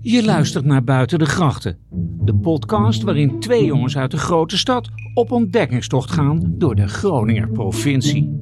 Je 0.00 0.24
luistert 0.24 0.64
naar 0.64 0.84
Buiten 0.84 1.18
de 1.18 1.24
Grachten, 1.24 1.78
de 2.20 2.34
podcast 2.34 3.02
waarin 3.02 3.40
twee 3.40 3.64
jongens 3.64 3.96
uit 3.96 4.10
de 4.10 4.16
grote 4.16 4.58
stad 4.58 4.88
op 5.14 5.32
ontdekkingstocht 5.32 6.10
gaan 6.10 6.54
door 6.58 6.74
de 6.74 6.88
Groninger 6.88 7.48
provincie. 7.48 8.40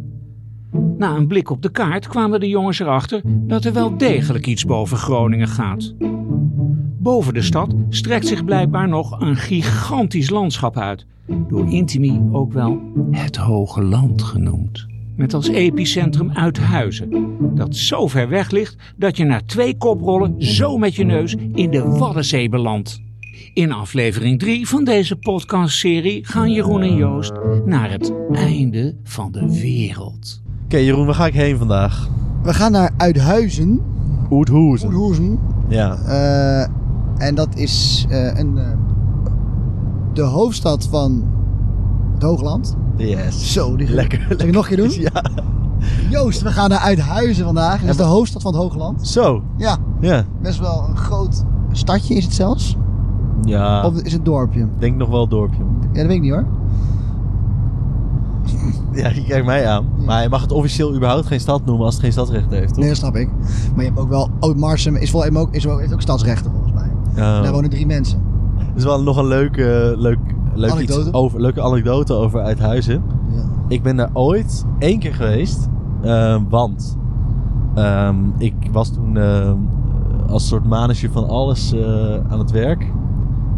Na 0.98 1.16
een 1.16 1.26
blik 1.26 1.50
op 1.50 1.62
de 1.62 1.70
kaart 1.70 2.08
kwamen 2.08 2.40
de 2.40 2.48
jongens 2.48 2.78
erachter 2.78 3.20
dat 3.24 3.64
er 3.64 3.72
wel 3.72 3.96
degelijk 3.96 4.46
iets 4.46 4.64
boven 4.64 4.96
Groningen 4.96 5.48
gaat. 5.48 5.94
Boven 6.98 7.34
de 7.34 7.42
stad 7.42 7.74
strekt 7.88 8.26
zich 8.26 8.44
blijkbaar 8.44 8.88
nog 8.88 9.20
een 9.20 9.36
gigantisch 9.36 10.30
landschap 10.30 10.76
uit, 10.76 11.06
door 11.48 11.72
Intimi 11.72 12.20
ook 12.32 12.52
wel 12.52 12.80
het 13.10 13.36
Hoge 13.36 13.82
Land 13.82 14.22
genoemd. 14.22 14.91
Met 15.22 15.34
als 15.34 15.48
epicentrum 15.48 16.30
Uithuizen, 16.30 17.36
dat 17.54 17.76
zo 17.76 18.06
ver 18.06 18.28
weg 18.28 18.50
ligt 18.50 18.76
dat 18.96 19.16
je 19.16 19.24
na 19.24 19.40
twee 19.46 19.76
koprollen 19.76 20.34
zo 20.38 20.78
met 20.78 20.94
je 20.94 21.04
neus 21.04 21.34
in 21.54 21.70
de 21.70 21.82
Waddenzee 21.82 22.48
belandt. 22.48 23.00
In 23.54 23.72
aflevering 23.72 24.38
3 24.38 24.68
van 24.68 24.84
deze 24.84 25.16
podcastserie 25.16 26.26
gaan 26.26 26.52
Jeroen 26.52 26.82
en 26.82 26.96
Joost 26.96 27.32
naar 27.64 27.90
het 27.90 28.12
einde 28.32 28.96
van 29.02 29.32
de 29.32 29.60
wereld. 29.60 30.42
Oké 30.64 30.76
Jeroen, 30.76 31.06
waar 31.06 31.14
ga 31.14 31.26
ik 31.26 31.34
heen 31.34 31.56
vandaag? 31.56 32.08
We 32.42 32.54
gaan 32.54 32.72
naar 32.72 32.90
Uithuizen. 32.96 33.80
Oethoezen. 34.30 35.38
Ja. 35.68 35.96
Eh, 35.96 37.26
en 37.26 37.34
dat 37.34 37.56
is 37.56 38.06
eh, 38.08 38.38
een, 38.38 38.58
eh, 38.58 38.70
de 40.12 40.22
hoofdstad 40.22 40.88
van 40.90 41.24
Hoogland. 42.22 42.76
Yes. 42.96 43.52
Zo, 43.52 43.76
die 43.76 43.88
Lekker. 43.90 44.26
Zal 44.38 44.46
ik 44.46 44.52
nog 44.54 44.70
een 44.70 44.76
keer 44.76 44.88
doen? 44.88 45.00
Ja. 45.12 45.22
Joost, 46.10 46.42
we 46.42 46.48
gaan 46.50 46.68
naar 46.68 46.78
Uithuizen 46.78 47.44
vandaag. 47.44 47.80
Dat 47.80 47.90
is 47.90 47.96
de 47.96 48.02
hoofdstad 48.02 48.42
van 48.42 48.52
het 48.52 48.62
Hoogland. 48.62 49.08
Zo. 49.08 49.42
Ja, 49.56 49.76
Ja. 50.00 50.24
best 50.42 50.58
wel 50.58 50.84
een 50.88 50.96
groot 50.96 51.44
stadje 51.72 52.14
is 52.14 52.24
het 52.24 52.34
zelfs. 52.34 52.76
Ja. 53.42 53.86
Of 53.86 54.00
is 54.02 54.12
het 54.12 54.24
dorpje? 54.24 54.68
Denk 54.78 54.96
nog 54.96 55.08
wel 55.08 55.20
het 55.20 55.30
dorpje. 55.30 55.58
Ja, 55.80 55.86
dat 55.98 56.06
weet 56.06 56.16
ik 56.16 56.20
niet 56.20 56.32
hoor. 56.32 56.46
Ja, 58.92 59.08
je 59.08 59.24
kijkt 59.24 59.46
mij 59.46 59.66
aan. 59.66 59.86
Maar 60.06 60.22
je 60.22 60.28
mag 60.28 60.40
het 60.42 60.52
officieel 60.52 60.94
überhaupt 60.94 61.26
geen 61.26 61.40
stad 61.40 61.64
noemen 61.64 61.84
als 61.84 61.94
het 61.94 62.02
geen 62.02 62.12
stadsrecht 62.12 62.50
heeft, 62.50 62.68
toch? 62.68 62.76
Nee, 62.78 62.88
dat 62.88 62.96
snap 62.96 63.16
ik. 63.16 63.28
Maar 63.74 63.84
je 63.84 63.90
hebt 63.90 63.98
ook 63.98 64.08
wel... 64.08 64.28
Oud-Marsum 64.40 64.96
is 64.96 65.10
wel, 65.10 65.24
ook, 65.36 65.54
is 65.54 65.64
wel, 65.64 65.78
heeft 65.78 65.92
ook 65.92 66.00
stadsrechten 66.00 66.50
volgens 66.50 66.72
mij. 66.72 66.90
Ja. 67.14 67.40
Daar 67.42 67.52
wonen 67.52 67.70
drie 67.70 67.86
mensen. 67.86 68.22
Dat 68.56 68.76
is 68.76 68.84
wel 68.84 69.02
nog 69.02 69.16
een 69.16 69.26
leuke, 69.26 69.94
leuk, 69.96 70.18
leuk 70.54 70.70
Anekdote? 70.70 71.00
Iets 71.00 71.12
over, 71.12 71.40
leuke 71.40 71.62
anekdote 71.62 72.12
over 72.14 72.40
Uithuizen. 72.40 73.02
Ja. 73.30 73.42
Ik 73.68 73.82
ben 73.82 73.96
daar 73.96 74.10
ooit 74.12 74.64
één 74.78 74.98
keer 74.98 75.14
geweest. 75.14 75.68
eh, 76.02 76.40
want 76.48 76.96
ehm, 77.74 78.16
ik 78.38 78.54
was 78.72 78.92
toen 78.92 79.16
ehm, 79.16 79.56
als 80.28 80.48
soort 80.48 80.64
manager 80.66 81.10
van 81.10 81.28
alles 81.28 81.72
eh, 81.72 81.82
aan 82.28 82.38
het 82.38 82.50
werk. 82.50 82.92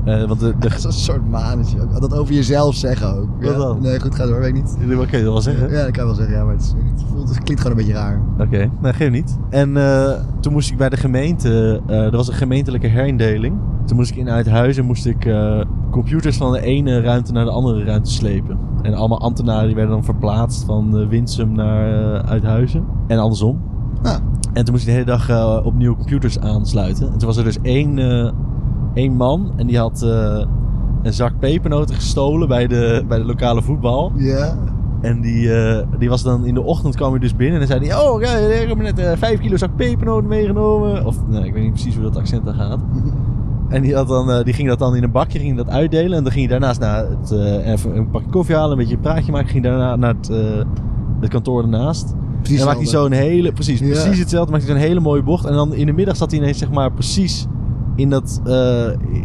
Eh, 0.04 0.24
want 0.24 0.40
de, 0.40 0.54
de, 0.58 0.68
Dat 0.68 0.74
is 0.78 0.84
een 0.84 0.92
soort 0.92 1.30
mannetje. 1.30 1.80
ook. 1.80 2.00
Dat 2.00 2.18
over 2.18 2.34
jezelf 2.34 2.74
zeggen 2.74 3.16
ook. 3.16 3.28
Wat 3.40 3.50
Ja. 3.52 3.56
dan? 3.58 3.78
Nee, 3.82 4.00
goed, 4.00 4.14
ga 4.14 4.26
door, 4.26 4.38
weet 4.38 4.48
ik 4.48 4.54
niet. 4.54 4.76
Kun 4.78 4.88
je 5.18 5.24
dat 5.24 5.32
wel 5.32 5.40
zeggen? 5.40 5.70
Ja, 5.70 5.82
dat 5.82 5.90
kan 5.90 6.02
je 6.02 6.04
wel 6.08 6.14
zeggen, 6.14 6.34
ja, 6.36 6.44
maar 6.44 6.52
het, 6.54 6.62
is- 6.62 6.72
het, 6.92 7.04
voelt, 7.10 7.28
het 7.28 7.42
klinkt 7.42 7.62
gewoon 7.62 7.78
een 7.78 7.84
beetje 7.86 8.00
raar. 8.00 8.20
Oké, 8.38 8.70
nee, 8.82 8.92
geef 8.92 9.10
niet. 9.10 9.38
En 9.50 9.76
eh, 9.76 10.10
toen 10.40 10.52
moest 10.52 10.70
ik 10.70 10.76
bij 10.76 10.88
de 10.88 10.96
gemeente, 10.96 11.80
er 11.86 12.10
was 12.10 12.28
een 12.28 12.34
gemeentelijke 12.34 12.86
herindeling. 12.86 13.56
Toen 13.84 13.96
moest 13.96 14.10
ik 14.10 14.16
in 14.16 14.28
Uithuizen 14.30 14.84
moest 14.84 15.06
ik, 15.06 15.24
computers 15.94 16.36
van 16.36 16.52
de 16.52 16.60
ene 16.60 17.00
ruimte 17.00 17.32
naar 17.32 17.44
de 17.44 17.50
andere 17.50 17.84
ruimte 17.84 18.10
slepen. 18.10 18.58
En 18.82 18.94
allemaal 18.94 19.20
ambtenaren 19.20 19.66
die 19.66 19.74
werden 19.74 19.94
dan 19.94 20.04
verplaatst 20.04 20.64
van 20.64 20.98
eh, 20.98 21.08
Winsum 21.08 21.52
naar 21.52 22.14
eh, 22.14 22.30
Uithuizen. 22.30 22.84
En 23.06 23.18
andersom. 23.18 23.62
Ah. 24.02 24.16
En 24.52 24.64
toen 24.64 24.74
moest 24.74 24.86
ik 24.86 24.88
de 24.88 24.92
hele 24.92 25.04
dag 25.04 25.28
eh, 25.28 25.60
opnieuw 25.64 25.96
computers 25.96 26.40
aansluiten. 26.40 27.12
En 27.12 27.18
toen 27.18 27.28
was 27.28 27.36
er 27.36 27.44
dus 27.44 27.58
één, 27.62 27.98
één 28.94 29.16
man 29.16 29.52
en 29.56 29.66
die 29.66 29.78
had 29.78 30.02
een 31.02 31.12
zak 31.12 31.38
pepernoten 31.38 31.94
gestolen 31.94 32.48
bij 32.48 32.66
de, 32.66 33.04
bij 33.08 33.18
de 33.18 33.24
lokale 33.24 33.62
voetbal. 33.62 34.12
Ja. 34.16 34.56
En 35.00 35.20
die, 35.20 35.50
die 35.98 36.08
was 36.08 36.22
dan 36.22 36.46
in 36.46 36.54
de 36.54 36.62
ochtend 36.62 36.96
kwam 36.96 37.10
hij 37.10 37.20
dus 37.20 37.36
binnen 37.36 37.60
en 37.60 37.68
dan 37.68 37.76
zei 37.76 37.88
hij: 37.90 38.06
Oh, 38.06 38.20
ja, 38.20 38.36
ik 38.36 38.68
heb 38.68 38.78
net 38.78 38.98
eh, 38.98 39.12
vijf 39.16 39.40
kilo 39.40 39.56
zak 39.56 39.76
pepernoten 39.76 40.28
meegenomen. 40.28 41.06
Of 41.06 41.16
nee, 41.26 41.44
ik 41.44 41.52
weet 41.52 41.62
niet 41.62 41.72
precies 41.72 41.94
hoe 41.94 42.02
dat 42.02 42.16
accent 42.16 42.44
dan 42.44 42.54
gaat. 42.54 42.80
En 43.74 43.82
die, 43.82 43.94
had 43.94 44.08
dan, 44.08 44.30
eh, 44.30 44.44
die 44.44 44.54
ging 44.54 44.68
dat 44.68 44.78
dan 44.78 44.96
in 44.96 45.02
een 45.02 45.10
bakje 45.10 45.38
ging 45.38 45.56
dat 45.56 45.68
uitdelen. 45.68 46.16
En 46.18 46.22
dan 46.22 46.32
ging 46.32 46.48
hij 46.48 46.58
daarnaast 46.58 46.80
naar 46.80 47.06
het, 47.08 47.30
eh, 47.30 47.72
even 47.72 47.96
een 47.96 48.10
pakje 48.10 48.30
koffie 48.30 48.54
halen, 48.54 48.70
een 48.70 48.78
beetje 48.78 48.94
een 48.94 49.00
praatje 49.00 49.32
maken. 49.32 49.48
Ging 49.48 49.64
daarna 49.64 49.96
naar 49.96 50.14
het, 50.14 50.30
eh, 50.30 50.36
het 51.20 51.30
kantoor 51.30 51.62
ernaast. 51.62 52.14
Precies 52.40 52.60
en 52.60 52.66
dan 52.66 52.74
maakte 52.74 52.90
hij 52.90 53.00
zo'n 53.00 53.12
hele, 53.12 53.52
precies, 53.52 53.80
Ja. 53.80 53.86
precies 53.86 54.18
hetzelfde. 54.18 54.52
Maakte 54.52 54.66
hij 54.66 54.76
zo'n 54.76 54.86
hele 54.88 55.00
mooie 55.00 55.22
bocht. 55.22 55.44
En 55.44 55.52
dan 55.52 55.74
in 55.74 55.86
de 55.86 55.92
middag 55.92 56.16
zat 56.16 56.30
hij 56.30 56.40
ineens, 56.40 56.58
zeg 56.58 56.70
maar, 56.70 56.92
precies 56.92 57.46
in, 57.96 58.10
dat, 58.10 58.40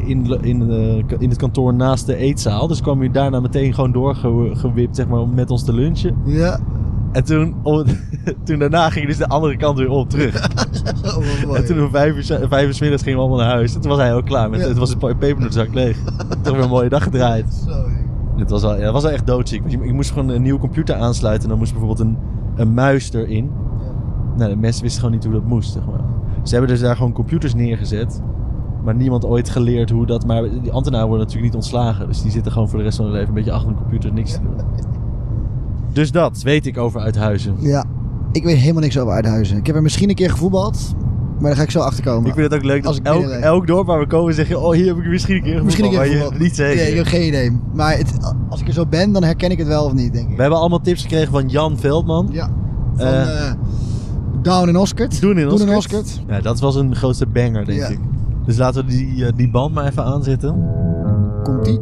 in, 0.06 0.38
in, 0.42 0.72
in 1.20 1.30
het 1.30 1.38
kantoor 1.38 1.74
naast 1.74 2.06
de 2.06 2.16
eetzaal. 2.16 2.68
Dus 2.68 2.82
kwam 2.82 3.00
hij 3.00 3.12
daarna 3.12 3.40
meteen 3.40 3.74
gewoon 3.74 3.92
doorgewipt, 3.92 4.96
zeg 4.96 5.08
maar, 5.08 5.20
om 5.20 5.34
met 5.34 5.52
ons 5.52 5.64
te 5.64 5.74
lunchen. 5.74 6.16
Ja. 6.26 6.60
En 7.12 7.24
toen, 7.24 7.56
om- 7.64 7.84
toen 8.46 8.60
daarna 8.60 8.90
ging 8.90 9.08
dus 9.08 9.18
de 9.18 9.28
andere 9.28 9.58
kant 9.58 9.78
weer 9.78 9.90
op 9.90 10.10
terug. 10.10 10.36
Oh, 11.06 11.18
mooi. 11.46 11.60
En 11.60 11.66
toen 11.66 11.82
om 11.84 11.90
vijf 11.90 12.16
uur, 12.16 12.48
vijf 12.48 12.68
uur 12.68 12.78
middags 12.82 13.04
gingen 13.04 13.20
we 13.20 13.26
allemaal 13.26 13.46
naar 13.46 13.54
huis. 13.56 13.76
En 13.76 13.82
toen 13.82 13.90
was 13.90 14.00
hij 14.00 14.14
ook 14.16 14.26
klaar. 14.26 14.50
Met, 14.50 14.60
Ja. 14.60 14.68
Het 14.68 14.78
was 14.78 14.92
een 14.92 15.18
pepernotzak 15.18 15.74
leeg. 15.74 15.98
Toch 16.44 16.54
weer 16.56 16.64
een 16.64 16.70
mooie 16.70 16.90
dag 16.90 17.04
gedraaid. 17.04 17.64
Hé. 17.66 18.40
Het 18.40 18.50
was 18.50 18.62
wel, 18.62 18.76
ja, 18.78 18.84
het 18.84 18.92
was 18.92 19.04
wel 19.04 19.12
echt 19.12 19.28
doodziek. 19.28 19.62
Je- 19.68 19.78
Ik 19.84 19.94
moest 19.94 20.12
gewoon 20.12 20.30
een 20.30 20.42
nieuwe 20.42 20.60
computer 20.60 20.96
aansluiten. 20.96 21.44
En 21.44 21.50
dan 21.50 21.58
moest 21.58 21.72
bijvoorbeeld 21.72 22.08
een, 22.08 22.18
een 22.56 22.74
muis 22.74 23.14
erin. 23.14 23.52
Nou, 24.38 24.50
de 24.50 24.56
mensen 24.58 24.82
wisten 24.84 25.00
gewoon 25.02 25.16
niet 25.16 25.24
hoe 25.26 25.34
dat 25.34 25.46
moest. 25.46 25.72
Zeg 25.74 25.86
maar. 25.86 26.00
Ze 26.44 26.52
hebben 26.56 26.70
dus 26.72 26.80
daar 26.82 26.96
gewoon 26.96 27.14
computers 27.14 27.54
neergezet. 27.54 28.22
Maar 28.84 28.96
niemand 28.96 29.26
ooit 29.26 29.50
geleerd 29.50 29.90
hoe 29.90 30.06
dat... 30.06 30.26
Maar 30.26 30.42
die 30.62 30.72
ambtenaren 30.72 31.08
worden 31.08 31.26
natuurlijk 31.26 31.54
niet 31.54 31.62
ontslagen. 31.64 32.08
Dus 32.08 32.22
die 32.22 32.32
zitten 32.32 32.52
gewoon 32.52 32.70
voor 32.70 32.78
de 32.78 32.84
rest 32.86 32.96
van 32.98 33.06
hun 33.06 33.14
leven 33.14 33.30
een 33.30 33.36
beetje 33.36 33.52
achter 33.52 33.70
een 33.70 33.76
computer 33.78 34.14
niks 34.14 34.34
te 34.34 34.40
doen. 34.42 34.56
Dus 35.94 36.12
dat 36.12 36.42
weet 36.42 36.66
ik 36.66 36.78
over 36.78 37.02
Uithuizen. 37.02 37.56
Ja. 37.60 37.86
Ik 38.32 38.44
weet 38.44 38.58
helemaal 38.58 38.82
niks 38.82 38.98
over 38.98 39.14
Uithuizen. 39.14 39.58
Ik 39.58 39.66
heb 39.66 39.76
er 39.76 39.82
misschien 39.82 40.10
een 40.10 40.16
keer 40.16 40.30
gevoetbald. 40.30 40.96
Maar 41.40 41.48
daar 41.48 41.56
ga 41.56 41.64
ik 41.64 41.72
zo 41.72 41.80
achter 41.80 42.04
komen. 42.04 42.28
Ik 42.30 42.34
vind 42.36 42.52
het 42.52 42.60
ook 42.60 42.66
leuk 42.66 42.86
Als 42.86 43.02
dat 43.02 43.16
elk, 43.16 43.30
elk 43.30 43.68
dorp 43.68 43.88
waar 43.88 44.00
we 44.00 44.08
komen 44.08 44.34
zeg 44.34 44.48
je... 44.48 44.60
Oh, 44.60 44.74
hier 44.74 44.88
heb 44.88 44.98
ik 44.98 45.06
misschien 45.06 45.36
een 45.36 45.42
keer 45.44 45.64
misschien 45.64 45.84
een 45.86 45.90
keer 45.90 46.00
maar 46.00 46.08
je 46.08 46.14
gevoetbald. 46.16 46.42
niet 46.42 46.56
zeker. 46.56 46.76
Nee, 46.76 46.90
ik 46.90 46.96
heb 46.98 47.06
geen 47.06 47.28
idee. 47.28 47.60
Maar 47.74 47.98
het, 47.98 48.14
als 48.50 48.62
ik 48.62 48.68
er 48.68 48.74
zo 48.74 48.86
ben, 48.86 49.12
dan 49.12 49.24
herken 49.24 49.52
ik 49.52 49.58
het 49.58 49.68
wel 49.68 49.86
of 49.86 49.94
niet, 49.94 50.14
denk 50.14 50.30
ik. 50.30 50.36
We 50.36 50.42
hebben 50.42 50.60
allemaal 50.60 50.82
tips 50.82 51.02
gekregen 51.02 51.32
van 51.32 51.48
Jan 51.48 51.78
Veldman. 51.78 52.30
Ja. 52.32 52.50
Van 52.96 53.08
Eh, 53.08 53.48
eh 53.48 53.54
Down 54.42 54.68
in 54.68 54.78
Oscart. 54.78 55.22
Doen 55.22 55.38
in. 55.38 55.76
Oscart. 55.76 56.22
Ja, 56.28 56.42
dat 56.42 56.60
was 56.60 56.76
een 56.76 56.96
grootste 56.96 57.28
banger, 57.28 57.66
denk 57.66 57.80
Ja. 57.80 57.88
ik. 57.88 58.00
Dus 58.46 58.58
laten 58.58 58.86
we 58.86 58.92
die, 58.92 59.26
eh, 59.26 59.32
die 59.36 59.50
band 59.50 59.74
maar 59.74 59.86
even 59.86 60.04
aanzetten. 60.04 60.66
Komt-ie. 61.44 61.80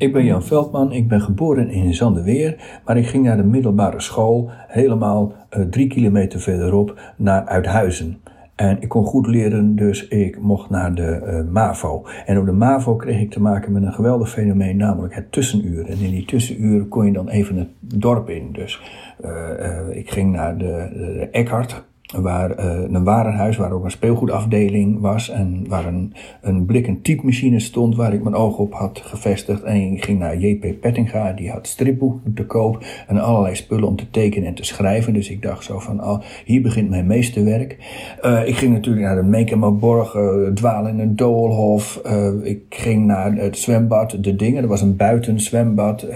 Ik 0.00 0.12
ben 0.12 0.24
Jan 0.24 0.42
Veldman, 0.42 0.92
ik 0.92 1.08
ben 1.08 1.20
geboren 1.20 1.70
in 1.70 1.94
Zandeweer, 1.94 2.80
maar 2.84 2.96
ik 2.96 3.06
ging 3.06 3.24
naar 3.24 3.36
de 3.36 3.42
middelbare 3.42 4.00
school 4.00 4.50
helemaal 4.68 5.32
eh, 5.48 5.62
drie 5.62 5.86
kilometer 5.86 6.40
verderop 6.40 7.00
naar 7.16 7.46
Uithuizen. 7.46 8.20
En 8.54 8.76
ik 8.80 8.88
kon 8.88 9.04
goed 9.04 9.26
leren, 9.26 9.76
dus 9.76 10.08
ik 10.08 10.40
mocht 10.40 10.70
naar 10.70 10.94
de 10.94 11.06
eh, 11.06 11.42
MAVO. 11.52 12.06
En 12.26 12.38
op 12.38 12.46
de 12.46 12.52
MAVO 12.52 12.96
kreeg 12.96 13.20
ik 13.20 13.30
te 13.30 13.40
maken 13.40 13.72
met 13.72 13.82
een 13.82 13.92
geweldig 13.92 14.30
fenomeen, 14.30 14.76
namelijk 14.76 15.14
het 15.14 15.32
tussenuur. 15.32 15.86
En 15.86 15.98
in 15.98 16.10
die 16.10 16.24
tussenuren 16.24 16.88
kon 16.88 17.06
je 17.06 17.12
dan 17.12 17.28
even 17.28 17.56
het 17.56 17.68
dorp 17.80 18.28
in. 18.28 18.52
Dus 18.52 18.80
eh, 19.20 19.96
ik 19.96 20.10
ging 20.10 20.32
naar 20.32 20.58
de, 20.58 20.88
de 20.92 21.28
Eckhart, 21.30 21.84
waar 22.16 22.50
eh, 22.50 22.80
een 22.90 23.04
warenhuis, 23.04 23.56
waar 23.56 23.72
ook 23.72 23.84
een 23.84 23.90
speelgoedafdeling 23.90 25.00
was 25.00 25.28
en 25.28 25.64
waar 25.68 25.86
een, 25.86 26.12
een 26.40 26.66
blik- 26.66 26.86
en 26.86 27.02
typemachine 27.02 27.60
stond 27.60 27.96
waar 27.96 28.14
ik 28.14 28.22
mijn 28.22 28.34
oog 28.34 28.58
op 28.58 28.72
had 28.72 29.00
gevestigd. 29.04 29.62
En 29.62 29.76
ik 29.76 30.04
ging 30.04 30.18
naar 30.18 30.38
JP 30.38 30.80
Pettinga, 30.80 31.32
die 31.32 31.50
had 31.50 31.66
stripboeken 31.66 32.34
te 32.34 32.46
koop 32.46 32.84
en 33.06 33.18
allerlei 33.18 33.54
spullen 33.54 33.88
om 33.88 33.96
te 33.96 34.10
tekenen 34.10 34.48
en 34.48 34.54
te 34.54 34.64
schrijven. 34.64 35.12
Dus 35.12 35.30
ik 35.30 35.42
dacht 35.42 35.64
zo 35.64 35.78
van, 35.78 36.04
oh, 36.04 36.20
hier 36.44 36.62
begint 36.62 36.90
mijn 36.90 37.06
meesterwerk. 37.06 37.76
Eh, 38.22 38.46
ik 38.46 38.54
ging 38.54 38.72
natuurlijk 38.72 39.06
naar 39.06 39.16
de 39.16 39.28
Menkemaborg, 39.28 40.14
eh 40.14 40.28
dwalen 40.54 40.92
in 40.92 41.00
een 41.00 41.16
doolhof. 41.16 42.02
Ik 42.42 42.62
ging 42.68 43.06
naar 43.06 43.32
het 43.36 43.58
zwembad, 43.58 44.16
de 44.20 44.36
dingen. 44.36 44.62
Er 44.62 44.68
was 44.68 44.82
een 44.82 44.96
buitenzwembad. 44.96 46.06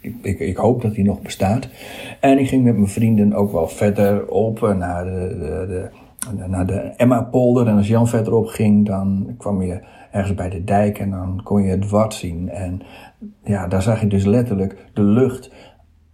Ik, 0.00 0.14
ik, 0.22 0.38
ik 0.38 0.56
hoop 0.56 0.82
dat 0.82 0.94
die 0.94 1.04
nog 1.04 1.22
bestaat. 1.22 1.68
En 2.20 2.38
ik 2.38 2.48
ging 2.48 2.64
met 2.64 2.76
mijn 2.76 2.88
vrienden 2.88 3.32
ook 3.32 3.52
wel 3.52 3.68
verder 3.68 4.26
op 4.26 4.74
naar 4.78 5.04
de, 5.04 5.31
de, 5.38 5.66
de, 5.68 6.46
naar 6.46 6.66
de 6.66 6.78
Emma-polder. 6.78 7.66
En 7.66 7.76
als 7.76 7.88
Jan 7.88 8.08
verderop 8.08 8.46
ging, 8.46 8.86
dan 8.86 9.34
kwam 9.38 9.62
je 9.62 9.80
ergens 10.10 10.34
bij 10.34 10.48
de 10.50 10.64
dijk 10.64 10.98
en 10.98 11.10
dan 11.10 11.40
kon 11.44 11.62
je 11.62 11.70
het 11.70 11.90
wat 11.90 12.14
zien. 12.14 12.48
En 12.48 12.80
ja, 13.44 13.68
daar 13.68 13.82
zag 13.82 14.00
je 14.00 14.06
dus 14.06 14.24
letterlijk 14.24 14.86
de 14.92 15.02
lucht 15.02 15.52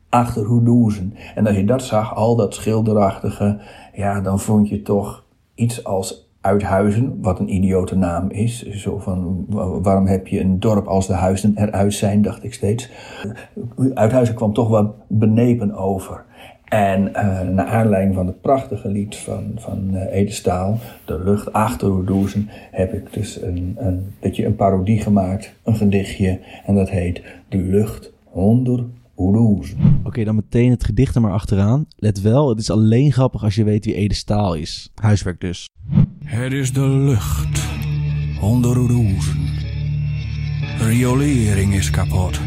achter 0.09 0.45
Hoedoezen. 0.45 1.15
En 1.35 1.47
als 1.47 1.57
je 1.57 1.65
dat 1.65 1.83
zag, 1.83 2.15
al 2.15 2.37
dat 2.37 2.55
schilderachtige, 2.55 3.61
ja, 3.93 4.21
dan 4.21 4.41
vond 4.41 4.69
je 4.69 4.83
toch 4.83 5.25
iets 5.55 5.85
als 5.85 6.27
Uithuizen, 6.41 7.19
wat 7.23 7.39
een 7.39 7.55
idiote 7.55 7.97
naam 7.97 8.31
is. 8.31 8.63
Zo 8.69 8.99
van, 8.99 9.45
wa- 9.49 9.81
waarom 9.81 10.07
heb 10.07 10.27
je 10.27 10.41
een 10.41 10.61
dorp 10.61 10.87
als 10.87 11.07
de 11.07 11.13
huizen 11.13 11.53
eruit 11.57 11.95
zijn, 11.95 12.23
dacht 12.23 12.45
ik 12.45 12.55
steeds. 12.55 12.91
Uithuizen 13.95 14.35
kwam 14.35 14.53
toch 14.53 14.69
wat 14.69 14.95
benepen 15.09 15.75
over. 15.75 16.25
En 16.69 17.15
eh 17.15 17.41
naar 17.41 17.67
aanleiding 17.67 18.15
van 18.15 18.27
het 18.27 18.41
prachtige 18.41 18.89
lied 18.89 19.17
van, 19.17 19.53
van 19.57 19.95
eh, 19.95 20.21
Ede 20.21 20.31
Staal, 20.31 20.79
De 21.05 21.23
lucht 21.25 21.53
achter 21.53 21.91
Oedoezen, 21.91 22.49
heb 22.71 22.93
ik 22.93 23.13
dus 23.13 23.43
een, 23.43 23.75
een, 23.79 24.15
beetje 24.21 24.47
een 24.47 24.57
parodie 24.57 25.01
gemaakt, 25.01 25.53
een 25.65 25.77
gedichtje. 25.77 26.41
En 26.67 26.75
dat 26.75 26.91
heet 26.91 27.23
De 27.49 27.59
lucht 27.59 28.13
onder. 28.31 28.85
Oké, 30.05 30.25
dan 30.25 30.35
meteen 30.35 30.71
het 30.71 30.85
gedicht 30.85 31.15
er 31.15 31.21
maar 31.21 31.33
achteraan. 31.33 31.87
Let 31.97 32.21
wel, 32.21 32.49
het 32.49 32.59
is 32.59 32.71
alleen 32.71 33.13
grappig 33.13 33.43
als 33.43 33.55
je 33.55 33.65
weet 33.65 33.85
wie 33.85 33.95
Ede 33.95 34.15
Staal 34.15 34.55
is. 34.55 34.91
Huiswerk 34.95 35.41
dus. 35.41 35.69
Het 36.25 36.53
is 36.53 36.73
de 36.73 36.89
lucht 36.89 37.69
onder 38.41 38.75
de 38.75 38.81
roezen. 38.93 39.39
Riolering 40.79 41.75
is 41.75 41.91
kapot. 41.91 42.41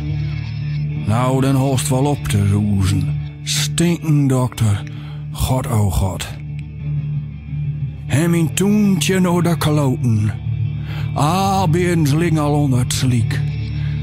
Nou, 1.08 1.42
dan 1.42 1.56
host 1.56 1.90
wel 1.90 2.06
op 2.06 2.24
te 2.24 2.50
roezen. 2.50 3.21
Stinken 3.44 4.28
dokter, 4.28 4.84
god 5.32 5.68
oh 5.68 5.94
god. 5.94 6.28
Hem 8.06 8.34
in 8.34 8.54
toentje 8.54 9.20
naar 9.20 9.42
de 9.42 9.58
kloten. 9.58 10.34
Abends 11.16 12.12
ling 12.12 12.40
al 12.40 12.54
onder 12.54 12.80
het 12.80 12.94
sliek. 12.94 13.40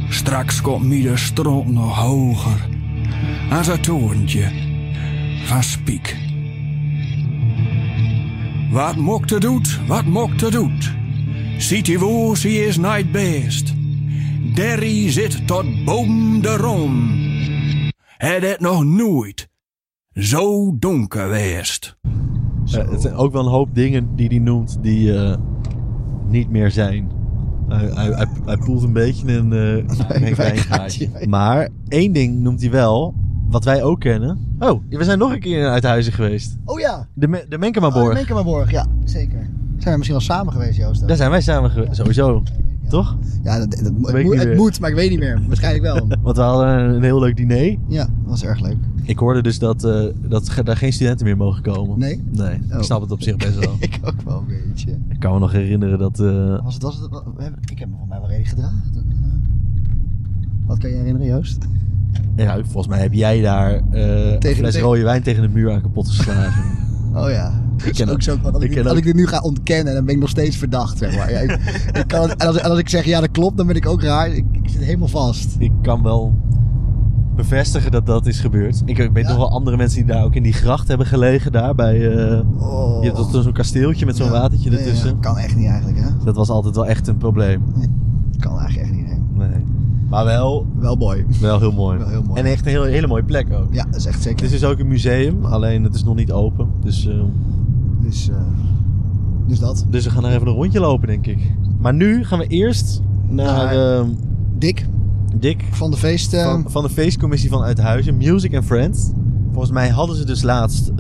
Straks 0.09 0.61
komt 0.61 0.85
mij 0.85 1.01
de 1.01 1.17
stront 1.17 1.73
nog 1.73 1.97
hoger. 1.97 2.69
Als 3.51 3.67
het 3.67 3.83
toontje 3.83 4.51
van 5.45 5.63
spiek. 5.63 6.17
Wat 8.71 8.97
mokte 8.97 9.41
doet, 9.41 9.81
wat 9.87 10.05
mokte 10.05 10.51
doet. 10.51 10.93
Ziet 11.59 11.85
die 11.85 11.99
woos, 11.99 12.43
hij 12.43 12.53
is 12.53 12.77
niet 12.77 13.13
best. 13.13 13.73
Derry 14.55 15.11
zit 15.11 15.47
tot 15.47 15.85
boom 15.85 16.41
de 16.41 16.57
rom. 16.57 17.27
Het 18.19 18.43
het 18.43 18.61
nog 18.61 18.85
nooit 18.85 19.49
zo 20.13 20.77
donker 20.79 21.21
geweest. 21.21 21.97
Eh, 22.73 22.91
het 22.91 23.01
zijn 23.01 23.15
ook 23.15 23.33
wel 23.33 23.45
een 23.45 23.51
hoop 23.51 23.75
dingen 23.75 24.17
die 24.17 24.29
hij 24.29 24.39
noemt 24.39 24.79
die 24.83 25.19
eh, 25.19 25.37
niet 26.27 26.51
meer 26.51 26.71
zijn. 26.71 27.11
Hij, 27.69 27.91
hij, 27.95 28.07
hij, 28.07 28.27
hij 28.45 28.57
poelt 28.57 28.83
een 28.83 28.93
beetje 28.93 29.33
een 29.33 29.53
uh, 29.53 29.77
Een 30.09 30.35
wijngaatje. 30.35 31.11
Maar 31.29 31.69
één 31.89 32.13
ding 32.13 32.39
noemt 32.41 32.61
hij 32.61 32.71
wel, 32.71 33.15
wat 33.49 33.65
wij 33.65 33.83
ook 33.83 34.01
kennen. 34.01 34.57
Oh, 34.59 34.83
we 34.89 35.05
zijn 35.05 35.19
nog 35.19 35.33
een 35.33 35.41
keer 35.41 35.59
in 35.59 35.67
Uithuizen 35.67 36.13
geweest. 36.13 36.57
Oh 36.65 36.81
ja, 36.81 37.09
De, 37.15 37.29
Me- 37.29 37.47
de 37.49 37.55
oh, 37.55 37.61
Menkemaborg. 37.61 38.15
Menkemaborg, 38.15 38.71
ja, 38.71 38.87
zeker. 39.05 39.51
Zijn 39.79 39.93
we 39.93 39.97
misschien 39.97 40.19
al 40.19 40.25
samen 40.25 40.53
geweest, 40.53 40.79
Joost? 40.79 41.09
Daar 41.09 41.17
zijn 41.17 41.31
wij 41.31 41.41
samen 41.41 41.71
geweest, 41.71 41.97
sowieso. 41.97 42.43
Toch? 42.89 43.17
Ja, 43.43 43.59
dat, 43.59 43.71
dat, 43.71 43.81
het, 43.81 43.99
moet, 43.99 44.07
het 44.09 44.81
maar 44.81 44.91
ik 44.91 44.97
weet 44.97 45.11
niet 45.11 45.19
meer. 45.19 45.41
Waarschijnlijk 45.49 45.83
wel. 45.85 46.09
Want 46.23 46.37
we 46.37 46.43
hadden 46.43 46.69
een 46.95 47.03
heel 47.03 47.21
leuk 47.21 47.37
diner. 47.37 47.77
Ja, 47.89 48.05
dat 48.05 48.09
was 48.27 48.45
erg 48.45 48.61
leuk. 48.61 48.77
Ik 49.03 49.19
hoorde 49.19 49.43
dus 49.43 49.59
dat, 49.59 49.85
eh, 49.85 50.05
dat 50.29 50.53
daar 50.65 50.77
geen 50.77 50.93
studenten 50.93 51.27
meer 51.27 51.37
mogen 51.37 51.63
komen. 51.63 51.99
Nee? 51.99 52.23
Nee, 52.33 52.59
Oh. 52.73 52.79
ik 52.79 52.83
snap 52.85 53.01
het 53.01 53.11
op 53.11 53.23
zich 53.23 53.37
best 53.37 53.59
wel. 53.59 53.77
ik 53.81 53.99
ook 54.05 54.21
wel 54.25 54.45
een 54.49 54.55
beetje. 54.69 54.91
ik 55.09 55.19
kan 55.21 55.33
me 55.33 55.39
nog 55.39 55.53
herinneren 55.53 55.99
dat... 55.99 56.21
eh, 56.21 56.63
Was 56.65 56.75
het, 56.75 56.83
was 56.83 56.99
het, 57.01 57.11
ik 57.71 57.79
heb 57.79 57.89
me 57.89 57.95
van 57.99 58.09
mij 58.09 58.19
wel 58.19 58.29
redelijk 58.29 58.51
gedragen. 58.55 58.83
eh. 58.95 59.03
Wat 60.67 60.79
kan 60.79 60.91
je 60.91 60.97
herinneren, 60.97 61.27
Joost? 61.29 61.59
ja, 62.37 62.55
volgens 62.65 62.87
mij 62.87 63.01
heb 63.01 63.13
jij 63.13 63.41
daar 63.41 63.81
eh 63.91 64.33
een 64.33 64.55
fles 64.55 64.79
rode 64.81 65.03
wijn 65.03 65.23
tegen 65.23 65.43
de 65.43 65.49
muur 65.49 65.73
aan 65.73 65.81
kapot 65.83 66.09
geslagen. 66.09 66.65
Oh 67.25 67.31
ja. 67.31 67.53
Ik 67.85 67.93
ken 67.93 68.09
ook 68.09 68.23
zo, 68.23 68.37
want 68.43 68.55
als, 68.55 68.63
ik 68.65 68.69
ik, 68.71 68.75
ken 68.77 68.83
als 68.85 68.93
ook- 68.93 68.99
ik 68.99 69.05
dit 69.05 69.15
nu 69.15 69.27
ga 69.27 69.41
ontkennen, 69.41 69.95
dan 69.95 70.05
ben 70.05 70.15
ik 70.15 70.21
nog 70.21 70.29
steeds 70.29 70.57
verdacht. 70.57 70.99
Zeg 70.99 71.17
maar. 71.17 71.31
ja, 71.33 71.39
ik, 71.39 71.51
ik 71.93 72.05
kan 72.09 72.29
het, 72.29 72.41
en, 72.41 72.47
als, 72.47 72.57
en 72.57 72.71
als 72.71 72.79
ik 72.79 72.89
zeg 72.89 73.05
ja, 73.05 73.21
dat 73.21 73.31
klopt, 73.31 73.57
dan 73.57 73.67
ben 73.67 73.77
ik 73.77 73.87
ook 73.87 74.03
raar. 74.03 74.29
Ik, 74.31 74.45
zit 74.65 74.83
helemaal 74.83 75.09
vast. 75.09 75.57
ik 75.59 75.73
kan 75.83 76.03
wel 76.03 76.39
bevestigen 77.37 77.91
dat 77.91 78.07
dat 78.07 78.27
is 78.27 78.41
gebeurd. 78.41 78.83
Ik 78.85 78.97
weet 78.97 79.23
Ja? 79.25 79.29
nog 79.29 79.37
wel 79.37 79.51
andere 79.51 79.77
mensen 79.77 80.05
die 80.05 80.15
daar 80.15 80.25
ook 80.25 80.35
in 80.35 80.43
die 80.43 80.53
gracht 80.53 80.89
hebben 80.89 81.07
gelegen. 81.07 81.53
Daar 81.53 81.75
bij... 81.75 81.97
Oh. 82.59 83.03
je 83.03 83.13
hebt 83.13 83.29
zo'n 83.45 83.53
kasteeltje 83.53 84.07
met 84.07 84.17
zo'n 84.17 84.27
Ja. 84.27 84.33
watertje 84.33 84.71
ertussen. 84.71 85.09
ja, 85.09 85.17
kan 85.21 85.39
echt 85.39 85.57
niet 85.57 85.69
eigenlijk, 85.69 85.99
hè? 85.99 86.09
Dat 86.25 86.37
was 86.37 86.49
altijd 86.49 86.75
wel 86.75 86.87
echt 86.87 87.07
een 87.07 87.17
probleem. 87.17 87.63
Kan 88.39 88.59
eigenlijk 88.59 88.89
echt 88.89 88.97
niet, 88.97 89.07
nee. 89.07 89.49
Nee. 89.49 89.65
Maar 90.09 90.25
wel, 90.25 90.67
Wel 90.79 90.97
mooi. 90.97 91.25
wel 91.41 91.59
heel 91.59 91.73
mooi. 91.73 91.99
Wel 91.99 92.09
heel 92.09 92.23
mooi. 92.23 92.41
En 92.41 92.47
echt 92.47 92.65
een 92.65 92.71
heel, 92.71 92.83
hele 92.85 93.07
mooie 93.07 93.23
plek 93.25 93.53
ook. 93.53 93.75
Ja, 93.75 93.85
dat 93.85 93.95
is 93.95 94.07
echt 94.07 94.23
zeker. 94.23 94.45
Het 94.45 94.53
is 94.53 94.61
dus 94.61 94.71
ook 94.71 94.79
een 94.79 94.89
museum, 94.89 95.45
alleen 95.45 95.83
het 95.85 95.95
is 95.95 96.05
nog 96.05 96.15
niet 96.15 96.33
open. 96.33 96.69
Dus, 96.85 97.07
eh, 97.07 97.15
Dus, 98.01 98.29
eh, 98.29 98.37
dus 99.47 99.59
dat. 99.59 99.87
dus 99.91 100.05
we 100.05 100.11
gaan 100.11 100.25
er 100.25 100.33
even 100.35 100.47
een 100.47 100.53
rondje 100.53 100.81
lopen, 100.81 101.09
denk 101.09 101.27
ik. 101.27 101.39
Maar 101.79 101.95
nu 101.95 102.25
gaan 102.25 102.39
we 102.39 102.47
eerst 102.47 103.03
naar 103.29 103.47
Naar- 103.47 103.99
ehm, 103.99 104.07
Dick 104.59 104.87
Dick 105.37 105.65
van 105.71 105.91
de 105.91 105.97
feest. 105.97 106.33
eh, 106.35 106.45
van, 106.45 106.65
van 106.69 106.83
de 106.83 106.89
feestcommissie 106.91 107.51
van 107.51 107.63
Uithuizen, 107.63 108.17
Music 108.17 108.55
and 108.57 108.65
Friends. 108.65 109.11
Volgens 109.51 109.73
mij 109.73 109.89
hadden 109.89 110.17
ze 110.17 110.25
dus 110.25 110.43
laatst 110.43 110.93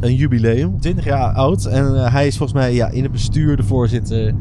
een 0.00 0.14
jubileum, 0.14 0.80
20 0.80 1.04
jaar 1.04 1.32
oud. 1.32 1.64
En 1.64 2.10
hij 2.12 2.26
is 2.26 2.36
volgens 2.36 2.58
mij 2.58 2.74
ja, 2.74 2.88
in 2.88 3.02
het 3.02 3.12
bestuur 3.12 3.56
de 3.56 3.62
voorzitter. 3.62 4.34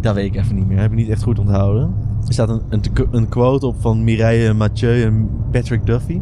Dat 0.00 0.14
weet 0.14 0.26
ik 0.26 0.36
even 0.36 0.54
niet 0.54 0.66
meer, 0.66 0.78
heb 0.80 0.90
ik 0.90 0.96
niet 0.96 1.08
echt 1.08 1.22
goed 1.22 1.38
onthouden. 1.38 1.90
Er 2.26 2.32
staat 2.32 2.48
een, 2.48 2.60
een, 2.68 2.80
een 3.10 3.28
quote 3.28 3.66
op 3.66 3.76
van 3.80 4.04
Mireille 4.04 4.54
Mathieu 4.54 5.02
en 5.02 5.28
Patrick 5.50 5.86
Duffy 5.86 6.20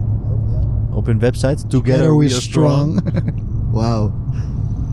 op 0.93 1.07
hun 1.07 1.19
website. 1.19 1.67
Together, 1.67 2.17
we 2.19 2.25
are 2.25 2.29
strong. 2.41 3.01
Wauw. 3.73 4.13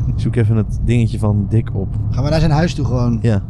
Ik 0.07 0.13
zoek 0.15 0.35
even 0.35 0.55
het 0.55 0.79
dingetje 0.85 1.19
van 1.19 1.45
Dick 1.49 1.69
op. 1.73 1.87
Gaan 2.09 2.23
we 2.23 2.29
naar 2.29 2.39
zijn 2.39 2.51
huis 2.51 2.73
toe 2.73 2.85
gewoon. 2.85 3.19
Ja. 3.21 3.41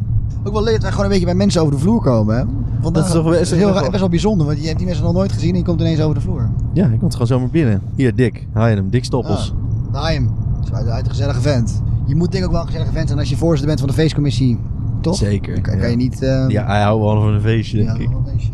Ook 0.44 0.52
wel 0.52 0.62
leuk 0.62 0.72
dat 0.72 0.82
wij 0.82 0.90
gewoon 0.90 1.04
een 1.04 1.10
beetje 1.10 1.26
bij 1.26 1.34
mensen 1.34 1.60
over 1.60 1.72
de 1.74 1.78
vloer 1.80 2.00
komen, 2.00 2.36
hè? 2.36 2.44
Want 2.80 2.94
Dat 2.94 3.06
is 3.06 3.12
toch 3.12 3.28
best- 3.30 3.54
heel, 3.54 3.70
raar- 3.72 3.88
best 3.88 4.00
wel 4.00 4.08
bijzonder, 4.08 4.46
want 4.46 4.58
je 4.60 4.64
hebt 4.66 4.76
die 4.78 4.86
mensen 4.86 5.04
nog 5.04 5.12
nooit 5.14 5.32
gezien 5.32 5.50
en 5.52 5.56
je 5.58 5.64
komt 5.64 5.80
ineens 5.80 6.00
over 6.00 6.14
de 6.14 6.20
vloer. 6.20 6.50
Ja, 6.72 6.88
hij 6.88 6.96
komt 6.96 7.12
gewoon 7.12 7.26
zomaar 7.26 7.48
binnen. 7.48 7.82
Hier, 7.94 8.14
Dick. 8.14 8.46
Haal 8.52 8.68
je 8.68 8.74
hem. 8.76 8.90
Dick 8.90 9.04
Stoppels. 9.04 9.54
Ah, 9.86 9.92
naai 9.92 10.14
hem. 10.14 10.30
Is 10.64 10.72
uit, 10.72 11.04
een 11.04 11.10
gezellige 11.10 11.40
vent. 11.40 11.82
Je 12.06 12.16
moet 12.16 12.30
denk 12.32 12.42
ik 12.42 12.48
ook 12.48 12.52
wel 12.54 12.60
een 12.62 12.66
gezellige 12.66 12.92
vent 12.92 13.06
zijn 13.08 13.18
als 13.20 13.28
je 13.30 13.36
voorzitter 13.36 13.66
bent 13.66 13.80
van 13.80 13.88
de 13.88 13.94
feestcommissie, 13.94 14.58
toch? 15.04 15.16
Zeker, 15.16 15.54
Dan 15.62 15.78
kan, 15.78 15.90
je 15.90 15.96
niet... 15.96 16.22
eh, 16.22 16.44
Ja, 16.48 16.66
hij 16.66 16.82
houdt 16.82 17.02
wel 17.02 17.20
van 17.22 17.32
een 17.34 17.40
feestje, 17.40 17.76
denk 17.76 17.88
ja, 17.96 18.02
ik. 18.02 18.08
wel 18.08 18.18
een 18.18 18.26
feestje. 18.32 18.52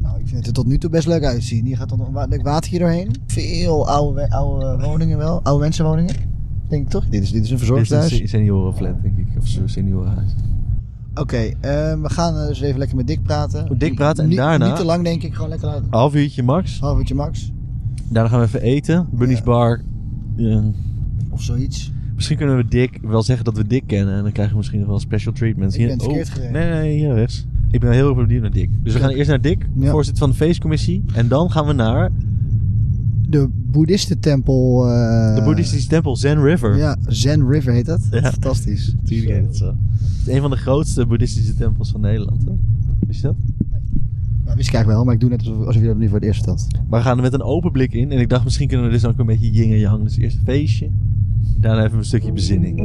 Nou, 0.00 0.18
ik 0.20 0.24
vind 0.26 0.36
het 0.38 0.46
er 0.46 0.52
tot 0.52 0.66
nu 0.66 0.78
toe 0.78 0.90
best 0.90 1.06
leuk 1.06 1.24
uitzien. 1.24 1.64
Hier 1.66 1.76
gaat 1.76 1.88
dan 1.88 2.00
een 2.00 2.12
wa- 2.12 2.26
leuk 2.28 2.42
watertje 2.42 2.78
doorheen. 2.78 3.08
Veel 3.26 3.88
oude, 3.88 4.30
oude 4.30 4.84
woningen 4.86 5.18
wel. 5.18 5.40
Oude 5.42 5.62
mensenwoningen. 5.62 6.14
Denk 6.68 6.82
ik 6.84 6.88
toch? 6.90 7.04
Dit 7.08 7.22
is, 7.22 7.32
dit 7.32 7.44
is 7.44 7.50
een 7.50 7.58
Dit 7.58 7.80
is 7.80 7.90
een 7.90 8.02
se- 8.08 8.26
seniorenflat, 8.26 9.02
denk 9.02 9.16
ik. 9.18 9.26
Of 9.38 9.46
zo'n 9.48 9.68
seniorenhuis. 9.68 10.30
Oké, 11.14 11.36
eh, 11.36 11.50
we 12.00 12.10
gaan 12.10 12.36
eh, 12.38 12.46
dus 12.46 12.60
even 12.60 12.78
lekker 12.78 12.96
met 12.96 13.06
Dick 13.06 13.22
praten. 13.22 13.66
Met 13.68 13.80
Dick 13.80 13.94
praten 13.94 14.24
en 14.24 14.36
daarna- 14.36 14.66
Niet 14.66 14.76
te 14.76 14.84
lang 14.84 15.04
denk 15.04 15.22
ik, 15.22 15.34
gewoon 15.34 15.48
lekker 15.48 15.68
laten. 15.68 15.86
Half 15.90 16.14
uurtje 16.14 16.42
max. 16.42 16.80
Half 16.80 16.98
uurtje 16.98 17.14
max. 17.14 17.52
Daarna 18.08 18.28
gaan 18.28 18.38
we 18.40 18.46
even 18.46 18.62
eten. 18.62 19.06
Bunny's 19.12 19.38
Ja. 19.38 19.44
Bar. 19.44 19.80
Ja. 20.36 20.62
Of 21.30 21.42
zoiets. 21.42 21.92
Misschien 22.22 22.40
kunnen 22.46 22.56
we 22.64 22.68
Dick 22.68 22.98
wel 23.02 23.22
zeggen 23.22 23.44
dat 23.44 23.56
we 23.56 23.66
Dick 23.66 23.82
kennen. 23.86 24.14
En 24.16 24.22
dan 24.22 24.32
krijgen 24.32 24.52
we 24.52 24.58
misschien 24.58 24.78
nog 24.80 24.88
wel 24.88 24.98
special 25.00 25.32
treatments. 25.34 25.76
Ik 25.76 25.86
ben 25.86 26.00
verkeerd 26.00 26.28
gereden. 26.28 26.52
Nee, 26.52 26.70
nee, 26.70 26.98
hier 26.98 27.14
rechts. 27.14 27.46
Ik 27.70 27.80
ben 27.80 27.92
heel 27.92 28.08
erg 28.08 28.16
benieuwd 28.26 28.42
naar 28.42 28.50
Dick. 28.50 28.70
Dus 28.82 28.92
we 28.92 28.98
gaan 28.98 29.10
eerst 29.10 29.28
naar 29.28 29.40
Dick, 29.40 29.66
Ja. 29.74 29.90
voorzitter 29.90 30.22
van 30.22 30.30
de 30.30 30.36
feestcommissie. 30.36 31.04
En 31.14 31.28
dan 31.28 31.50
gaan 31.50 31.66
we 31.66 31.72
naar 31.72 32.10
De 33.28 33.48
boeddhistentempel. 33.70 34.86
eh, 34.88 35.34
de 35.34 35.42
boeddhistische 35.44 35.88
tempel 35.88 36.16
Zen 36.16 36.42
River. 36.42 36.76
Ja, 36.76 36.96
Zen 37.06 37.48
River 37.48 37.72
heet 37.72 37.86
dat. 37.86 38.08
Ja. 38.10 38.30
Fantastisch. 38.30 38.94
Natuurlijk 39.02 39.32
heet 39.32 39.44
het 39.46 39.56
zo. 39.56 39.66
Het 39.66 40.26
is 40.28 40.34
een 40.34 40.40
van 40.40 40.50
de 40.50 40.56
grootste 40.56 41.06
boeddhistische 41.06 41.54
tempels 41.54 41.90
van 41.90 42.00
Nederland. 42.00 42.44
Hè? 42.44 42.52
Wist 43.06 43.20
je 43.20 43.26
dat? 43.26 43.36
Ja, 44.46 44.54
wist 44.56 44.68
ik 44.68 44.74
eigenlijk 44.74 44.86
wel, 44.86 45.04
maar 45.04 45.14
ik 45.14 45.20
doe 45.20 45.30
net 45.30 45.38
alsof, 45.38 45.66
alsof 45.66 45.82
je 45.82 45.88
dat 45.88 45.96
nu 45.98 46.06
voor 46.08 46.16
het 46.18 46.24
eerst 46.26 46.44
vertelt. 46.44 46.66
Maar 46.88 47.00
we 47.00 47.06
gaan 47.06 47.16
er 47.16 47.22
met 47.22 47.32
een 47.32 47.42
open 47.42 47.72
blik 47.72 47.92
in. 47.92 48.12
En 48.12 48.18
ik 48.18 48.28
dacht, 48.28 48.44
misschien 48.44 48.68
kunnen 48.68 48.86
we 48.86 48.92
dus 48.92 49.04
ook 49.04 49.18
een 49.18 49.26
beetje 49.26 49.50
yin 49.50 49.70
en 49.72 49.78
yang. 49.78 50.02
Dus 50.04 50.16
eerst 50.16 50.36
een 50.36 50.42
feestje. 50.44 50.88
Daarna 51.62 51.84
even 51.84 51.98
een 51.98 52.04
stukje 52.04 52.32
bezinning. 52.32 52.76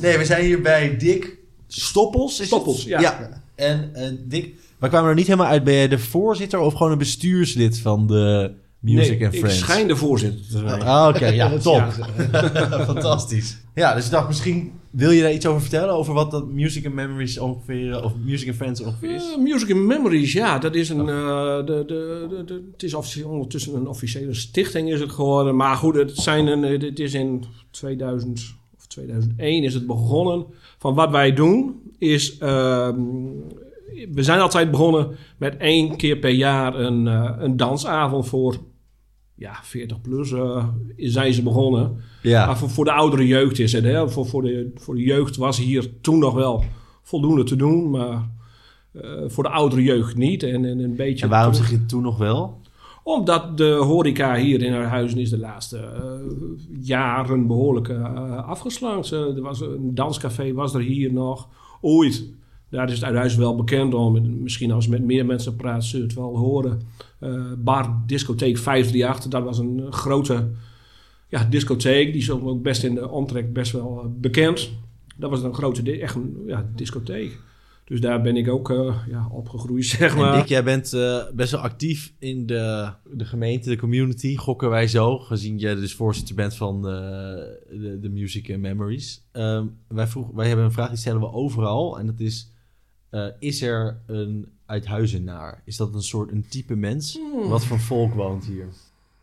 Nee, 0.00 0.18
we 0.18 0.24
zijn 0.24 0.44
hier 0.44 0.60
bij 0.60 0.96
Dick 0.96 1.38
Stoppels. 1.66 2.40
Is 2.40 2.46
Stoppels, 2.46 2.84
het? 2.84 3.00
ja. 3.00 3.42
En 3.54 4.18
Dick, 4.28 4.54
we 4.78 4.88
kwamen 4.88 5.08
er 5.08 5.14
niet 5.14 5.26
helemaal 5.26 5.50
uit. 5.50 5.64
Ben 5.64 5.74
jij 5.74 5.88
de 5.88 5.98
voorzitter 5.98 6.58
of 6.58 6.72
gewoon 6.74 6.92
een 6.92 6.98
bestuurslid 6.98 7.78
van 7.78 8.06
de 8.06 8.52
Music 8.78 9.18
nee, 9.18 9.26
and 9.26 9.36
Friends? 9.36 9.58
ik 9.58 9.64
schijn 9.64 9.88
de 9.88 9.96
voorzitter 9.96 10.40
te 10.40 10.58
zijn. 10.58 10.82
Ah, 10.82 11.08
oké. 11.08 11.26
ja, 11.26 11.58
top. 11.58 11.92
Ja. 12.32 12.84
Fantastisch. 12.84 13.56
Ja, 13.74 13.94
dus 13.94 14.04
ik 14.04 14.10
dacht, 14.10 14.28
misschien 14.28 14.72
wil 14.90 15.10
je 15.10 15.22
daar 15.22 15.32
iets 15.32 15.46
over 15.46 15.60
vertellen? 15.60 15.94
Over 15.94 16.14
wat 16.14 16.30
dat 16.30 16.48
Music 16.50 16.86
and 16.86 16.94
Memories 16.94 17.38
ongeveer, 17.38 17.92
eh, 17.92 18.04
of 18.04 18.12
Music 18.24 18.48
and 18.48 18.56
Friends 18.56 18.80
ongeveer 18.80 19.14
is? 19.14 19.32
Eh, 19.32 19.38
Music 19.38 19.70
and 19.72 19.80
Memories, 19.84 20.32
ja, 20.32 20.58
dat 20.58 20.74
is 20.74 20.88
een. 20.88 21.08
eh, 21.08 21.66
de, 21.66 21.84
de, 21.86 22.68
het 22.72 22.82
is 22.82 22.94
officieel, 22.94 23.28
ondertussen 23.28 23.74
een 23.74 23.86
officiële 23.88 24.34
stichting 24.34 24.90
is 24.92 25.00
het 25.00 25.12
geworden. 25.12 25.56
Maar 25.56 25.76
goed, 25.76 25.94
het, 25.94 26.16
zijn 26.16 26.46
een, 26.46 26.62
het 26.62 26.98
is 26.98 27.14
in 27.14 27.44
2000 27.70 28.54
of 28.78 28.86
2001 28.86 29.62
is 29.64 29.74
het 29.74 29.86
begonnen. 29.86 30.46
Van 30.78 30.94
wat 30.94 31.10
wij 31.10 31.32
doen 31.34 31.74
is. 31.98 32.38
ehm, 32.38 33.00
we 34.12 34.22
zijn 34.22 34.40
altijd 34.40 34.70
begonnen 34.70 35.16
met 35.36 35.56
één 35.56 35.96
keer 35.96 36.16
per 36.18 36.30
jaar 36.30 36.74
een, 36.74 37.06
een 37.44 37.56
dansavond 37.56 38.28
voor 38.28 38.56
ja, 39.40 39.52
40 39.62 40.00
plus 40.00 40.32
eh, 40.32 40.64
zijn 40.96 41.32
ze 41.34 41.42
begonnen. 41.42 41.96
Ja. 42.22 42.46
Maar 42.46 42.58
voor, 42.58 42.70
voor 42.70 42.84
de 42.84 42.92
oudere 42.92 43.26
jeugd 43.26 43.58
is 43.58 43.72
het. 43.72 43.84
Hè? 43.84 44.08
Voor, 44.08 44.26
voor, 44.26 44.42
de, 44.42 44.70
voor 44.74 44.94
de 44.94 45.02
jeugd 45.02 45.36
was 45.36 45.58
hier 45.58 46.00
toen 46.00 46.18
nog 46.18 46.34
wel 46.34 46.64
voldoende 47.02 47.44
te 47.44 47.56
doen. 47.56 47.90
Maar 47.90 48.28
eh, 48.92 49.10
voor 49.26 49.42
de 49.42 49.48
oudere 49.50 49.82
jeugd 49.82 50.16
niet. 50.16 50.42
En, 50.42 50.64
en 50.64 50.78
een 50.78 50.96
beetje 50.96 51.24
En 51.24 51.30
waarom 51.30 51.52
toen- 51.52 51.62
zeg 51.62 51.70
je 51.70 51.86
toen 51.86 52.02
nog 52.02 52.18
wel? 52.18 52.58
omdat 53.02 53.56
de 53.56 53.70
horeca 53.72 54.36
hier 54.36 54.62
in 54.62 54.72
Huizen 54.72 55.18
is 55.18 55.30
de 55.30 55.38
laatste 55.38 55.76
eh, 55.78 56.02
jaren 56.80 57.46
behoorlijk 57.46 57.88
eh, 57.88 58.48
afgeslankt. 58.48 59.10
Er 59.10 59.40
was 59.42 59.60
een 59.60 59.94
danscafé 59.94 60.52
was 60.52 60.74
er 60.74 60.80
hier 60.80 61.12
nog. 61.12 61.48
Ooit. 61.80 62.24
Daar 62.70 62.88
is 62.88 62.94
het 62.94 63.04
Uithuizen 63.04 63.40
wel 63.40 63.56
bekend 63.56 63.94
om. 63.94 64.16
En 64.16 64.42
Misschien 64.42 64.72
als 64.72 64.84
je 64.84 64.90
met 64.90 65.04
meer 65.04 65.26
mensen 65.26 65.56
praat, 65.56 65.84
zul 65.84 65.98
je 65.98 66.04
het 66.04 66.14
wel 66.14 66.36
horen. 66.36 66.80
Eh, 67.18 67.52
bar 67.58 68.02
Discotheek 68.06 68.58
538, 68.58 69.30
dat 69.30 69.42
was 69.42 69.58
een 69.58 69.80
eh, 69.80 69.92
grote 69.92 70.48
ja, 71.28 71.44
discotheek. 71.44 72.12
Die 72.12 72.22
is 72.22 72.30
ook 72.30 72.62
best 72.62 72.84
in 72.84 72.94
de 72.94 73.08
omtrek 73.08 73.52
best 73.52 73.72
wel 73.72 74.00
eh, 74.02 74.06
bekend. 74.20 74.70
Dat 75.16 75.30
was 75.30 75.42
een 75.42 75.54
grote, 75.54 76.00
echt 76.00 76.14
een 76.14 76.42
ja, 76.46 76.70
discotheek. 76.74 77.38
Dus 77.84 78.00
daar 78.00 78.22
ben 78.22 78.36
ik 78.36 78.48
ook 78.48 78.70
eh, 78.70 78.96
ja, 79.08 79.28
opgegroeid, 79.32 79.84
zeg 79.98 80.16
maar. 80.16 80.32
En 80.32 80.38
Dick, 80.38 80.48
jij 80.48 80.64
bent 80.64 80.96
best 81.34 81.50
wel 81.50 81.60
actief 81.60 82.12
in 82.18 82.46
de, 82.46 82.90
de 83.12 83.24
gemeente, 83.24 83.68
de 83.68 83.76
community, 83.76 84.36
gokken 84.36 84.70
wij 84.70 84.88
zo. 84.88 85.18
Gezien 85.18 85.58
jij 85.58 85.74
dus 85.74 85.94
voorzitter 85.94 86.34
bent 86.34 86.54
van 86.54 86.82
de, 86.82 87.98
de 88.00 88.08
Music 88.08 88.50
and 88.50 88.60
Memories. 88.60 89.22
Ehm, 89.32 89.66
wij, 89.88 90.06
vroeg, 90.06 90.30
wij 90.34 90.46
hebben 90.46 90.64
een 90.64 90.72
vraag 90.72 90.88
die 90.88 90.98
stellen 90.98 91.20
we 91.20 91.32
overal. 91.32 91.98
En 91.98 92.06
dat 92.06 92.20
is, 92.20 92.52
eh, 93.10 93.26
is 93.38 93.62
er 93.62 94.00
een 94.06 94.48
uithuizenaar? 94.66 95.62
Is 95.64 95.76
dat 95.76 95.94
een 95.94 96.02
soort 96.02 96.32
een 96.32 96.48
type 96.48 96.74
mens? 96.74 97.18
Wat 97.48 97.64
voor 97.64 97.78
volk 97.78 98.14
woont 98.14 98.44
hier? 98.44 98.66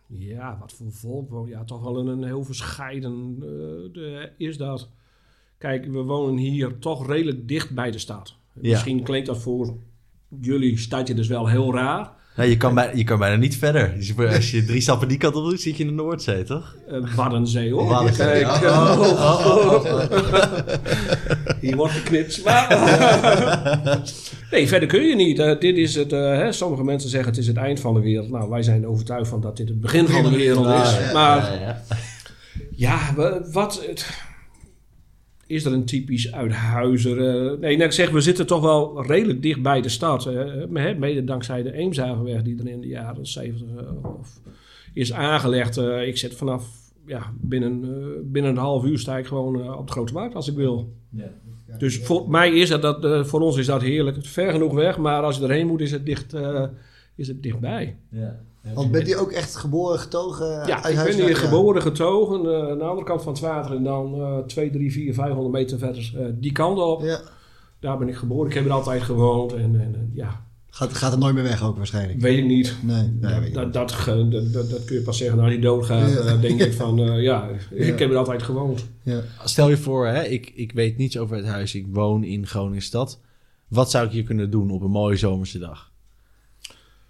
Ja, 0.07 0.57
wat 0.59 0.73
voor 0.73 0.91
volk 0.91 1.29
woont. 1.29 1.49
Ja, 1.49 1.63
toch 1.63 1.83
wel 1.83 1.97
een, 1.97 2.07
een 2.07 2.23
heel 2.23 2.43
verscheiden 2.43 3.35
eh, 3.35 3.47
de, 3.93 4.31
is 4.37 4.57
dat. 4.57 4.89
Kijk, 5.57 5.85
we 5.85 6.01
wonen 6.01 6.37
hier 6.37 6.79
toch 6.79 7.07
redelijk 7.07 7.47
dicht 7.47 7.75
bij 7.75 7.91
de 7.91 7.99
stad. 7.99 8.35
Ja. 8.53 8.69
Misschien 8.69 9.03
klinkt 9.03 9.27
dat 9.27 9.37
voor 9.37 9.77
jullie 10.39 10.77
stadje 10.77 11.13
dus 11.13 11.27
wel 11.27 11.47
heel 11.47 11.73
raar. 11.73 12.15
Nou, 12.37 12.49
je, 12.49 12.57
kan 12.57 12.73
bij, 12.73 12.91
je 12.93 13.03
kan 13.03 13.19
bijna 13.19 13.35
niet 13.35 13.57
verder. 13.57 13.93
Dus 13.95 14.17
als 14.17 14.51
je 14.51 14.65
drie 14.65 14.81
stappen 14.81 15.07
die 15.07 15.17
kant 15.17 15.35
op 15.35 15.43
doet, 15.43 15.61
zit 15.61 15.77
je 15.77 15.83
in 15.83 15.89
de 15.89 15.95
Noordzee, 15.95 16.43
toch? 16.43 16.75
Uh, 16.91 17.15
Waddenzee 17.15 17.71
hoor. 17.71 17.87
Waddenzee, 17.87 18.41
Kijk, 18.41 18.61
ja. 18.61 18.99
oh. 18.99 20.01
hier 21.61 21.75
wordt 21.75 21.93
geknipt. 21.93 22.43
Maar, 22.43 22.67
nee, 24.51 24.67
verder 24.67 24.87
kun 24.87 25.03
je 25.03 25.15
niet. 25.15 25.39
Uh, 25.39 25.59
dit 25.59 25.77
is 25.77 25.95
het, 25.95 26.13
uh, 26.13 26.19
hè, 26.19 26.51
sommige 26.51 26.83
mensen 26.83 27.09
zeggen 27.09 27.29
het 27.29 27.39
is 27.39 27.47
het 27.47 27.57
eind 27.57 27.79
van 27.79 27.93
de 27.93 27.99
wereld. 27.99 28.29
Nou, 28.29 28.49
wij 28.49 28.63
zijn 28.63 28.87
overtuigd 28.87 29.29
van 29.29 29.41
dat 29.41 29.57
dit 29.57 29.69
het 29.69 29.81
begin 29.81 30.07
van 30.07 30.23
de 30.23 30.37
wereld 30.37 30.67
is. 30.67 31.11
Maar 31.13 31.59
ja, 31.61 31.83
ja, 32.75 33.13
wat... 33.51 33.85
Het, 33.87 34.26
is 35.47 35.65
er 35.65 35.73
een 35.73 35.85
typisch 35.85 36.31
uithuizer? 36.31 37.17
Uh, 37.17 37.59
nee, 37.59 37.75
nou, 37.75 37.83
ik 37.83 37.91
zeg, 37.91 38.09
we 38.09 38.21
zitten 38.21 38.47
toch 38.47 38.61
wel 38.61 39.05
redelijk 39.05 39.41
dicht 39.41 39.61
bij 39.61 39.81
de 39.81 39.89
stad. 39.89 40.27
Uh, 40.27 40.65
mede 40.97 41.23
dankzij 41.23 41.63
de 41.63 41.73
Eemshavenweg 41.73 42.41
die 42.41 42.59
er 42.59 42.67
in 42.67 42.81
de 42.81 42.87
jaren 42.87 43.25
70 43.25 43.67
uh, 43.67 43.81
is 44.93 45.13
aangelegd. 45.13 45.77
Uh, 45.77 46.07
ik 46.07 46.17
zit 46.17 46.35
vanaf 46.35 46.65
ja, 47.05 47.33
binnen, 47.41 47.81
binnen 48.31 48.51
een 48.51 48.57
half 48.57 48.85
uur 48.85 48.99
sta 48.99 49.17
ik 49.17 49.25
gewoon 49.25 49.77
op 49.77 49.87
de 49.87 49.91
Grote 49.91 50.13
Markt 50.13 50.35
als 50.35 50.47
ik 50.47 50.55
wil. 50.55 50.93
Ja. 51.09 51.31
Dus 51.77 51.99
voor 51.99 52.29
mij 52.29 52.51
is 52.51 52.69
het 52.69 52.81
dat, 52.81 53.27
voor 53.27 53.41
ons 53.41 53.57
is 53.57 53.65
dat 53.65 53.81
heerlijk. 53.81 54.25
Ver 54.25 54.51
genoeg 54.51 54.73
weg, 54.73 54.97
maar 54.97 55.23
als 55.23 55.37
je 55.37 55.43
erheen 55.43 55.67
moet 55.67 55.81
is 55.81 55.91
het, 55.91 56.05
dicht, 56.05 56.35
is 57.15 57.27
het 57.27 57.43
dichtbij. 57.43 57.97
Ja. 58.09 58.39
Want 58.73 58.91
bent 58.91 59.09
u 59.09 59.19
ook 59.19 59.31
echt 59.31 59.55
geboren, 59.55 59.99
getogen? 59.99 60.47
Ja, 60.47 60.85
ik 60.85 60.95
ben 60.95 61.25
hier 61.25 61.35
geboren, 61.35 61.81
getogen. 61.81 62.45
Uh, 62.45 62.69
aan 62.69 62.77
de 62.77 62.83
andere 62.83 63.07
kant 63.07 63.23
van 63.23 63.33
het 63.33 63.41
water 63.41 63.75
en 63.75 63.83
dan 63.83 64.15
uh, 64.15 64.37
2, 64.37 64.69
3, 64.69 64.91
4, 64.91 65.13
500 65.13 65.55
meter 65.55 65.77
verder 65.77 66.11
uh, 66.15 66.25
die 66.33 66.51
kant 66.51 66.79
op. 66.79 67.01
Ja. 67.01 67.19
Daar 67.79 67.97
ben 67.97 68.07
ik 68.07 68.15
geboren. 68.15 68.49
Ik 68.49 68.53
heb 68.53 68.65
er 68.65 68.71
altijd 68.71 69.01
gewoond. 69.01 69.53
En, 69.53 69.79
en 69.79 70.11
ja. 70.13 70.45
Gaat, 70.69 70.93
gaat 70.93 71.11
het 71.11 71.19
nooit 71.19 71.33
meer 71.33 71.43
weg 71.43 71.63
ook 71.63 71.77
waarschijnlijk? 71.77 72.19
Weet 72.19 72.37
ik 72.37 72.45
niet. 72.45 72.75
Nee, 72.81 73.09
nee 73.21 73.39
weet 73.39 73.53
dat, 73.53 73.73
dat, 73.73 73.95
dat, 74.05 74.53
dat, 74.53 74.69
dat 74.69 74.85
kun 74.85 74.95
je 74.95 75.01
pas 75.01 75.17
zeggen 75.17 75.39
als 75.39 75.51
je 75.51 75.59
doodgaat. 75.59 76.11
Ja. 76.11 76.33
Uh, 76.33 76.41
denk 76.41 76.61
ik 76.61 76.73
van, 76.83 76.99
uh, 76.99 77.21
ja, 77.21 77.49
ik 77.69 77.99
heb 77.99 78.09
er 78.09 78.17
altijd 78.17 78.43
gewoond. 78.43 78.85
Ja. 79.03 79.21
Stel 79.43 79.69
je 79.69 79.77
voor, 79.77 80.07
hè, 80.07 80.23
ik, 80.23 80.51
ik 80.55 80.71
weet 80.71 80.97
niets 80.97 81.17
over 81.17 81.35
het 81.35 81.45
huis. 81.45 81.75
Ik 81.75 81.85
woon 81.89 82.23
in 82.23 82.47
Groningen 82.47 82.81
stad. 82.81 83.19
Wat 83.67 83.91
zou 83.91 84.05
ik 84.05 84.11
hier 84.11 84.23
kunnen 84.23 84.49
doen 84.51 84.71
op 84.71 84.81
een 84.81 84.91
mooie 84.91 85.17
zomerse 85.17 85.59
dag? 85.59 85.91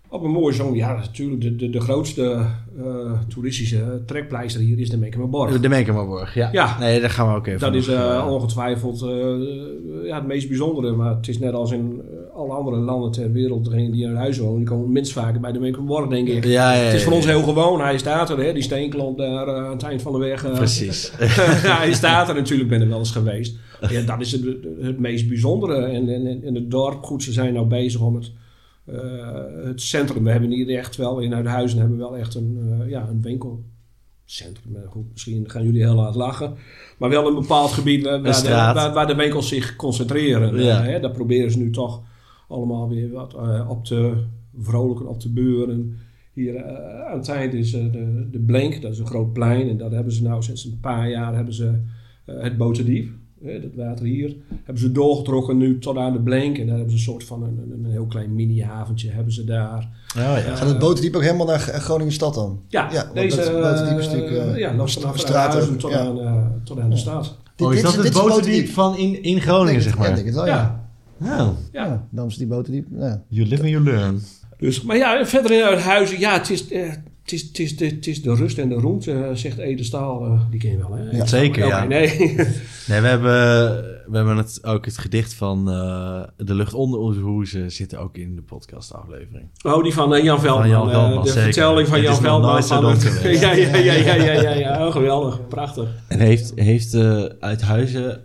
Op 0.09 0.23
een 0.23 0.31
mooie 0.31 0.53
zomer, 0.53 0.75
ja, 0.75 0.95
natuurlijk. 0.95 1.41
De, 1.41 1.55
de, 1.55 1.69
de 1.69 1.79
grootste 1.79 2.45
uh, 2.77 3.11
toeristische 3.27 4.01
trekpleister 4.05 4.61
hier 4.61 4.79
is 4.79 4.89
de 4.89 4.97
Mekemerborg. 4.97 5.59
De 5.59 5.69
Mekemerborg, 5.69 6.33
ja. 6.33 6.49
ja. 6.51 6.79
Nee, 6.79 6.99
daar 6.99 7.09
gaan 7.09 7.27
we 7.27 7.35
ook 7.35 7.47
even 7.47 7.59
Dat 7.59 7.75
is 7.75 7.87
uh, 7.87 8.27
ongetwijfeld 8.29 9.01
uh, 9.01 10.07
ja, 10.07 10.15
het 10.15 10.27
meest 10.27 10.47
bijzondere. 10.47 10.91
Maar 10.91 11.15
het 11.15 11.27
is 11.27 11.39
net 11.39 11.53
als 11.53 11.71
in 11.71 12.01
alle 12.33 12.53
andere 12.53 12.77
landen 12.77 13.11
ter 13.11 13.31
wereld. 13.31 13.65
Degenen 13.65 13.91
die 13.91 14.03
in 14.03 14.15
huis 14.15 14.37
wonen, 14.37 14.57
die 14.57 14.67
komen 14.67 14.91
minst 14.91 15.11
vaker 15.11 15.39
bij 15.39 15.51
de 15.51 15.59
Mekemerborg, 15.59 16.07
denk 16.07 16.27
ik. 16.27 16.45
Ja, 16.45 16.73
ja, 16.73 16.79
het 16.79 16.93
is 16.93 17.03
voor 17.03 17.13
ons 17.13 17.25
heel 17.25 17.43
gewoon. 17.43 17.81
Hij 17.81 17.97
staat 17.97 18.29
er, 18.29 18.37
hè, 18.37 18.53
die 18.53 18.63
steenklont 18.63 19.17
daar 19.17 19.55
aan 19.55 19.71
het 19.71 19.83
eind 19.83 20.01
van 20.01 20.11
de 20.11 20.19
weg. 20.19 20.51
Precies. 20.51 21.11
hij 21.81 21.93
staat 21.93 22.29
er 22.29 22.35
natuurlijk, 22.35 22.69
ben 22.69 22.81
er 22.81 22.89
wel 22.89 22.99
eens 22.99 23.11
geweest. 23.11 23.55
Ja, 23.89 24.01
dat 24.01 24.21
is 24.21 24.31
het, 24.31 24.43
het 24.81 24.99
meest 24.99 25.27
bijzondere. 25.27 25.75
En, 25.75 26.09
en, 26.09 26.43
en 26.43 26.55
het 26.55 26.71
dorp, 26.71 27.03
goed, 27.03 27.23
ze 27.23 27.31
zijn 27.31 27.53
nou 27.53 27.67
bezig 27.67 28.01
om 28.01 28.15
het... 28.15 28.31
Uh, 28.89 29.65
het 29.65 29.81
centrum. 29.81 30.23
We 30.23 30.31
hebben 30.31 30.51
hier 30.51 30.77
echt 30.77 30.95
wel 30.95 31.19
in 31.19 31.33
Uithuizen 31.33 31.79
hebben 31.79 31.97
we 31.97 32.03
wel 32.03 32.17
echt 32.17 32.35
een, 32.35 32.79
uh, 32.81 32.89
ja, 32.89 33.07
een 33.07 33.21
winkelcentrum. 33.21 34.75
Goed, 34.85 35.11
misschien 35.11 35.49
gaan 35.49 35.63
jullie 35.63 35.83
heel 35.83 35.99
hard 35.99 36.15
lachen. 36.15 36.55
Maar 36.97 37.09
wel 37.09 37.27
een 37.27 37.35
bepaald 37.35 37.71
gebied 37.71 38.03
waar, 38.03 38.21
waar, 38.21 38.41
de, 38.41 38.49
waar, 38.49 38.93
waar 38.93 39.07
de, 39.07 39.15
winkels 39.15 39.47
zich 39.47 39.75
concentreren. 39.75 40.63
Ja. 40.63 40.81
Uh, 40.81 40.87
hè, 40.87 40.99
daar 40.99 41.11
proberen 41.11 41.51
ze 41.51 41.57
nu 41.57 41.69
toch 41.69 42.03
allemaal 42.47 42.89
weer 42.89 43.11
wat 43.11 43.35
op 43.67 43.85
te 43.85 44.13
vrolijken, 44.57 45.07
op 45.07 45.19
te 45.19 45.33
beuren. 45.33 45.97
Hier 46.33 46.65
aan 47.05 47.17
het 47.17 47.29
eind 47.29 47.53
is 47.53 47.71
de, 47.71 48.27
de 48.31 48.39
Blink, 48.39 48.81
dat 48.81 48.91
is 48.91 48.99
een 48.99 49.07
groot 49.07 49.33
plein. 49.33 49.69
En 49.69 49.77
daar 49.77 49.91
hebben 49.91 50.13
ze 50.13 50.23
nou 50.23 50.43
sinds 50.43 50.65
een 50.65 50.79
paar 50.79 51.09
jaar 51.09 51.35
hebben 51.35 51.53
ze, 51.53 51.81
het 52.25 52.57
Boterdiep. 52.57 53.09
Dat 53.41 53.71
water 53.75 54.05
hier 54.05 54.35
hebben 54.63 54.83
ze 54.83 54.91
doorgetrokken 54.91 55.57
nu 55.57 55.79
tot 55.79 55.97
aan 55.97 56.13
de 56.13 56.19
Blenk. 56.19 56.57
En 56.57 56.67
daar 56.67 56.75
hebben 56.75 56.91
ze 56.91 56.97
een 56.97 57.13
soort 57.13 57.23
van 57.23 57.43
een, 57.43 57.71
een, 57.71 57.83
een 57.85 57.91
heel 57.91 58.05
klein 58.05 58.35
mini-haventje 58.35 59.09
hebben 59.09 59.33
ze 59.33 59.43
daar. 59.43 59.89
Oh, 60.17 60.21
ja. 60.21 60.37
Uh, 60.37 60.55
Gaat 60.55 60.67
het 60.67 60.79
boterdiep 60.79 61.15
ook 61.15 61.21
helemaal 61.21 61.45
naar 61.45 61.59
Groningen 61.59 62.13
stad 62.13 62.33
dan? 62.33 62.61
Ja, 62.67 62.91
ja 62.91 63.11
deze 63.13 63.39
het 63.39 63.51
boterdiep 63.51 63.97
is 63.97 64.05
natuurlijk 64.05 64.31
uh, 64.31 64.57
ja, 64.57 64.75
loopt 64.75 64.93
vanaf 64.93 65.19
straat 65.19 65.79
tot, 65.79 65.91
ja. 65.91 65.99
aan, 65.99 66.17
uh, 66.19 66.45
tot 66.63 66.79
aan 66.79 66.89
de 66.89 66.97
stad. 66.97 67.37
Oh, 67.57 67.73
is 67.73 67.81
dat 67.81 67.95
het 67.95 68.13
boterdiep 68.13 68.69
van 68.69 68.97
in, 68.97 69.23
in 69.23 69.41
Groningen, 69.41 69.81
zeg 69.81 69.97
maar? 69.97 70.09
Ja, 70.09 70.15
denk 70.15 70.25
het 70.25 70.35
wel, 70.35 70.45
ja. 70.45 70.87
ja. 71.17 71.45
Oh. 71.45 71.57
ja. 71.71 71.85
ja. 71.85 72.07
Dan 72.09 72.27
is 72.27 72.37
die 72.37 72.47
boterdiep, 72.47 72.87
ja. 72.97 73.23
You 73.27 73.47
live 73.47 73.61
and 73.61 73.71
you 73.71 73.83
learn. 73.83 74.21
Dus, 74.57 74.81
maar 74.81 74.97
ja, 74.97 75.25
verder 75.25 75.51
in 75.51 75.63
Uithuizen, 75.63 76.19
ja, 76.19 76.33
het 76.33 76.49
is... 76.49 76.65
Het 77.27 77.35
is, 77.35 77.41
het, 77.47 77.59
is 77.59 77.77
de, 77.77 77.85
het 77.85 78.07
is 78.07 78.21
de 78.21 78.35
rust 78.35 78.57
en 78.57 78.69
de 78.69 78.75
roem, 78.75 78.99
uh, 79.07 79.29
zegt 79.33 79.57
Ede 79.57 79.83
Staal. 79.83 80.25
Uh, 80.25 80.41
die 80.49 80.59
ken 80.59 80.71
je 80.71 80.77
wel, 80.77 80.91
hè? 80.91 81.17
Ja, 81.17 81.25
zeker, 81.25 81.65
okay, 81.65 81.81
ja. 81.81 81.87
Nee. 81.87 82.17
nee, 82.87 83.01
we 83.01 83.07
hebben, 83.07 83.31
we 84.07 84.17
hebben 84.17 84.37
het, 84.37 84.59
ook 84.63 84.85
het 84.85 84.97
gedicht 84.97 85.33
van 85.33 85.69
uh, 85.69 86.23
De 86.37 86.53
lucht 86.53 86.73
onder 86.73 86.99
onze 86.99 87.19
hoezen 87.19 87.71
zit 87.71 87.95
ook 87.95 88.17
in 88.17 88.35
de 88.35 88.41
podcastaflevering. 88.41 89.49
Oh, 89.61 89.83
die 89.83 89.93
van 89.93 90.23
Jan 90.23 90.39
Veldman. 90.39 90.61
Van 90.61 90.69
Jan 90.69 90.89
Veldman 90.89 91.23
de 91.23 91.29
zeker. 91.29 91.43
vertelling 91.43 91.87
van 91.87 91.97
het 91.97 92.05
Jan 92.05 92.21
Veldman. 92.21 92.63
Van 92.63 92.85
het, 92.85 93.21
ja, 93.41 93.51
ja, 93.51 93.77
ja, 93.77 93.93
ja, 93.93 94.13
ja, 94.13 94.33
ja, 94.33 94.53
ja. 94.53 94.85
Oh, 94.85 94.91
geweldig. 94.91 95.47
Prachtig. 95.47 95.89
En 96.07 96.19
heeft, 96.19 96.51
heeft 96.55 96.95
uit 97.39 97.61
Huizen 97.61 98.23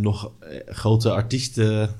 nog 0.00 0.32
grote 0.66 1.10
artiesten 1.10 1.90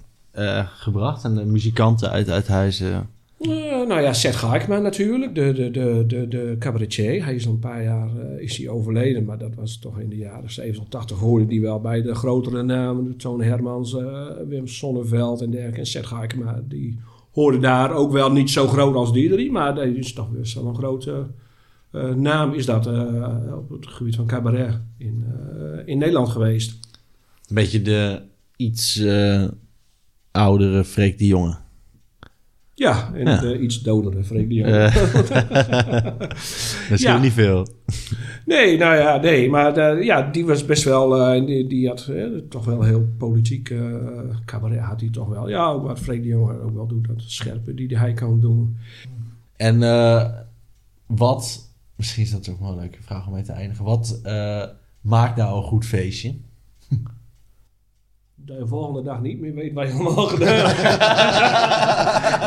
gebracht 0.64 1.24
en 1.24 1.50
muzikanten 1.50 2.10
uit 2.10 2.30
Uithuizen... 2.30 3.14
Uh, 3.40 3.86
nou 3.86 4.00
ja, 4.00 4.12
Seth 4.12 4.36
Gaikman 4.36 4.82
natuurlijk, 4.82 5.34
de, 5.34 5.52
de, 5.52 5.70
de, 5.70 6.04
de, 6.06 6.28
de 6.28 6.56
cabaretier. 6.58 7.24
Hij 7.24 7.34
is 7.34 7.46
al 7.46 7.52
een 7.52 7.58
paar 7.58 7.82
jaar 7.82 8.08
uh, 8.16 8.42
is 8.42 8.56
hij 8.56 8.68
overleden, 8.68 9.24
maar 9.24 9.38
dat 9.38 9.54
was 9.54 9.78
toch 9.78 9.98
in 9.98 10.08
de 10.08 10.16
jaren 10.16 10.50
70, 10.50 10.88
80 10.88 11.18
hoorde 11.18 11.46
die 11.46 11.60
wel 11.60 11.80
bij 11.80 12.02
de 12.02 12.14
grotere 12.14 12.62
namen. 12.62 13.16
Toon 13.16 13.42
Hermans, 13.42 13.92
uh, 13.92 14.26
Wim 14.48 14.66
Sonneveld 14.66 15.40
en 15.40 15.50
dergelijke. 15.50 15.80
En 15.80 15.86
Seth 15.86 16.06
Gaikman, 16.06 16.64
die 16.68 16.98
hoorde 17.32 17.58
daar 17.58 17.92
ook 17.92 18.12
wel 18.12 18.32
niet 18.32 18.50
zo 18.50 18.66
groot 18.66 18.94
als 18.94 19.12
die 19.12 19.30
drie, 19.30 19.52
maar 19.52 19.74
dat 19.74 19.84
is 19.84 20.12
toch 20.12 20.28
weer 20.30 20.46
zo'n 20.46 20.74
grote 20.74 21.26
naam 22.14 22.54
is 22.54 22.66
dat 22.66 22.86
op 23.56 23.70
het 23.70 23.86
gebied 23.86 24.16
van 24.16 24.26
cabaret 24.26 24.80
in, 24.98 25.24
in 25.86 25.98
Nederland 25.98 26.28
geweest. 26.28 26.78
Een 27.48 27.54
beetje 27.54 27.82
de 27.82 28.22
iets 28.56 29.04
oudere 30.30 30.84
Freek 30.84 31.18
de 31.18 31.26
Jonge. 31.26 31.56
Ja, 32.78 33.10
en 33.14 33.24
ja. 33.24 33.42
Uh, 33.42 33.62
iets 33.62 33.82
dodere 33.82 34.24
Freek 34.24 34.48
de 34.48 34.54
Jong. 34.54 34.70
Uh, 34.70 34.94
dat 36.88 36.98
is 36.98 37.02
ja. 37.02 37.18
niet 37.18 37.32
veel. 37.32 37.66
Nee, 38.44 38.78
nou 38.78 38.96
ja, 38.96 39.16
nee. 39.16 39.50
Maar 39.50 39.96
uh, 39.96 40.04
ja, 40.04 40.22
die 40.22 40.46
was 40.46 40.64
best 40.64 40.84
wel... 40.84 41.36
Die, 41.46 41.66
die 41.66 41.88
had 41.88 42.10
toch 42.48 42.64
wel 42.64 42.82
heel 42.82 43.06
politiek 43.18 43.74
cabaret 44.44 44.78
had 44.80 45.00
hij 45.00 45.10
toch 45.10 45.28
wel. 45.28 45.48
Ja, 45.48 45.80
wat 45.80 45.98
Freek 45.98 46.22
de 46.22 46.28
Jong 46.28 46.60
ook 46.60 46.74
wel 46.74 46.86
doet. 46.86 47.06
Dat 47.06 47.22
scherpe 47.26 47.74
die 47.74 47.98
hij 47.98 48.12
kan 48.12 48.40
doen. 48.40 48.76
En 49.56 49.78
wat 51.06 51.66
Misschien 51.96 52.22
is 52.22 52.30
dat 52.30 52.48
ook 52.48 52.60
wel 52.60 52.70
een 52.70 52.76
leuke 52.76 53.02
vraag 53.02 53.26
om 53.26 53.32
mee 53.32 53.42
te 53.42 53.52
eindigen. 53.52 53.84
Wat 53.84 54.20
eh, 54.22 54.64
maakt 55.00 55.36
nou 55.36 55.56
een 55.56 55.62
goed 55.62 55.84
feestje? 55.84 56.34
De 58.46 58.66
volgende 58.66 59.02
dag 59.02 59.22
niet 59.22 59.40
meer 59.40 59.54
weet 59.54 59.72
wat 59.72 59.86
je 59.86 59.92
allemaal 59.92 60.26
gedaan 60.26 60.72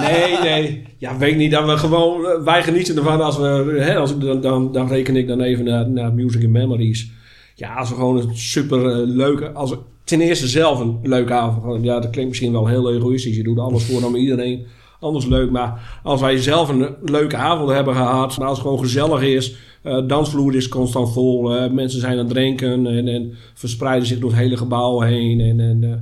nee, 0.10 0.40
nee. 0.40 0.84
Ja, 0.98 1.18
weet 1.18 1.38
niet. 1.38 1.52
Dat 1.52 1.66
we 1.66 1.78
gewoon, 1.78 2.26
eh, 2.26 2.44
wij 2.44 2.64
genieten 2.64 2.98
ervan 2.98 3.22
als 3.22 3.38
we, 3.38 3.76
hè, 3.80 3.96
als, 3.96 4.18
dan, 4.18 4.42
dan, 4.42 4.72
dan 4.72 4.88
reken 4.88 5.16
ik 5.16 5.28
dan 5.28 5.42
even 5.42 5.66
naar, 5.66 5.90
naar 5.90 6.14
Music 6.14 6.44
and 6.44 6.52
Memories. 6.52 7.12
Ja, 7.56 7.74
als 7.74 7.90
we 7.90 7.96
gewoon 7.96 8.18
een 8.18 8.38
super 8.38 8.90
eh, 8.90 8.98
leuke, 9.08 9.52
als 9.52 9.76
ten 10.04 10.22
eerste 10.22 10.48
zelf 10.48 10.80
een 10.80 11.00
leuke 11.04 11.34
avond. 11.34 11.84
Ja, 11.84 12.00
dat 12.00 12.10
klinkt 12.10 12.30
misschien 12.30 12.52
wel 12.52 12.68
heel 12.68 12.94
egoïstisch. 12.94 13.36
Je 13.36 13.44
doet 13.44 13.60
alles 13.60 13.84
voor 13.84 14.02
dan 14.02 14.16
iedereen 14.16 14.66
anders 15.00 15.26
leuk. 15.26 15.52
Maar 15.52 16.00
als 16.04 16.22
wij 16.22 16.38
zelf 16.38 16.70
een 16.70 16.96
leuke 17.02 17.36
avond 17.36 17.70
hebben 17.70 17.96
gehad, 17.96 18.40
als 18.40 18.58
het 18.58 18.68
gewoon 18.68 18.80
gezellig 18.80 19.22
is, 19.22 19.56
eh 19.82 20.08
dansvloer 20.08 20.56
is 20.56 20.68
constant 20.68 21.14
vol, 21.14 21.56
eh, 21.56 21.72
mensen 21.72 22.00
zijn 22.00 22.12
aan 22.12 22.18
het 22.18 22.30
drinken 22.30 22.88
en, 22.88 23.08
en 23.08 23.34
verspreiden 23.54 24.08
zich 24.08 24.20
door 24.20 24.30
het 24.30 24.40
hele 24.40 24.58
gebouw 24.58 25.00
heen. 25.00 25.40
En, 25.40 25.60
en 25.60 25.84
eh, 25.84 26.00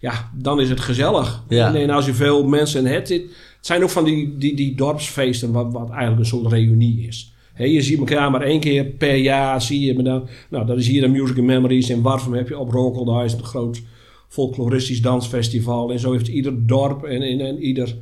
ja, 0.00 0.30
dan 0.34 0.60
is 0.60 0.68
het 0.68 0.80
gezellig. 0.80 1.44
Ja. 1.48 1.68
En, 1.68 1.74
en 1.74 1.90
als 1.90 2.06
je 2.06 2.14
veel 2.14 2.44
mensen 2.44 2.84
hebt, 2.84 3.08
het, 3.08 3.22
het 3.56 3.66
zijn 3.66 3.82
ook 3.82 3.90
van 3.90 4.04
die, 4.04 4.36
die, 4.38 4.56
die 4.56 4.76
dorpsfeesten, 4.76 5.52
wat, 5.52 5.72
wat 5.72 5.90
eigenlijk 5.90 6.20
een 6.20 6.26
soort 6.26 6.52
reunie 6.52 7.06
is. 7.06 7.32
Je 7.66 7.82
ziet 7.82 7.98
elkaar 7.98 8.30
maar 8.30 8.42
één 8.42 8.60
keer 8.60 8.84
per 8.84 9.14
jaar, 9.14 9.62
zie 9.62 9.80
je. 9.80 9.94
Maar 9.94 10.04
dan, 10.04 10.28
nou, 10.50 10.66
dat 10.66 10.78
is 10.78 10.86
hier 10.86 11.00
de 11.00 11.08
Music 11.08 11.36
and 11.36 11.46
Memories. 11.46 11.90
In 11.90 12.02
Warfum 12.02 12.34
heb 12.34 12.48
je 12.48 12.58
op 12.58 12.70
Rokelhuis 12.70 13.32
een 13.32 13.44
groot 13.44 13.82
folkloristisch 14.28 15.02
dansfestival. 15.02 15.92
En 15.92 15.98
zo 15.98 16.12
heeft 16.12 16.28
ieder 16.28 16.66
dorp 16.66 17.04
en, 17.04 17.22
en, 17.22 17.40
en 17.40 17.62
ieder... 17.62 17.96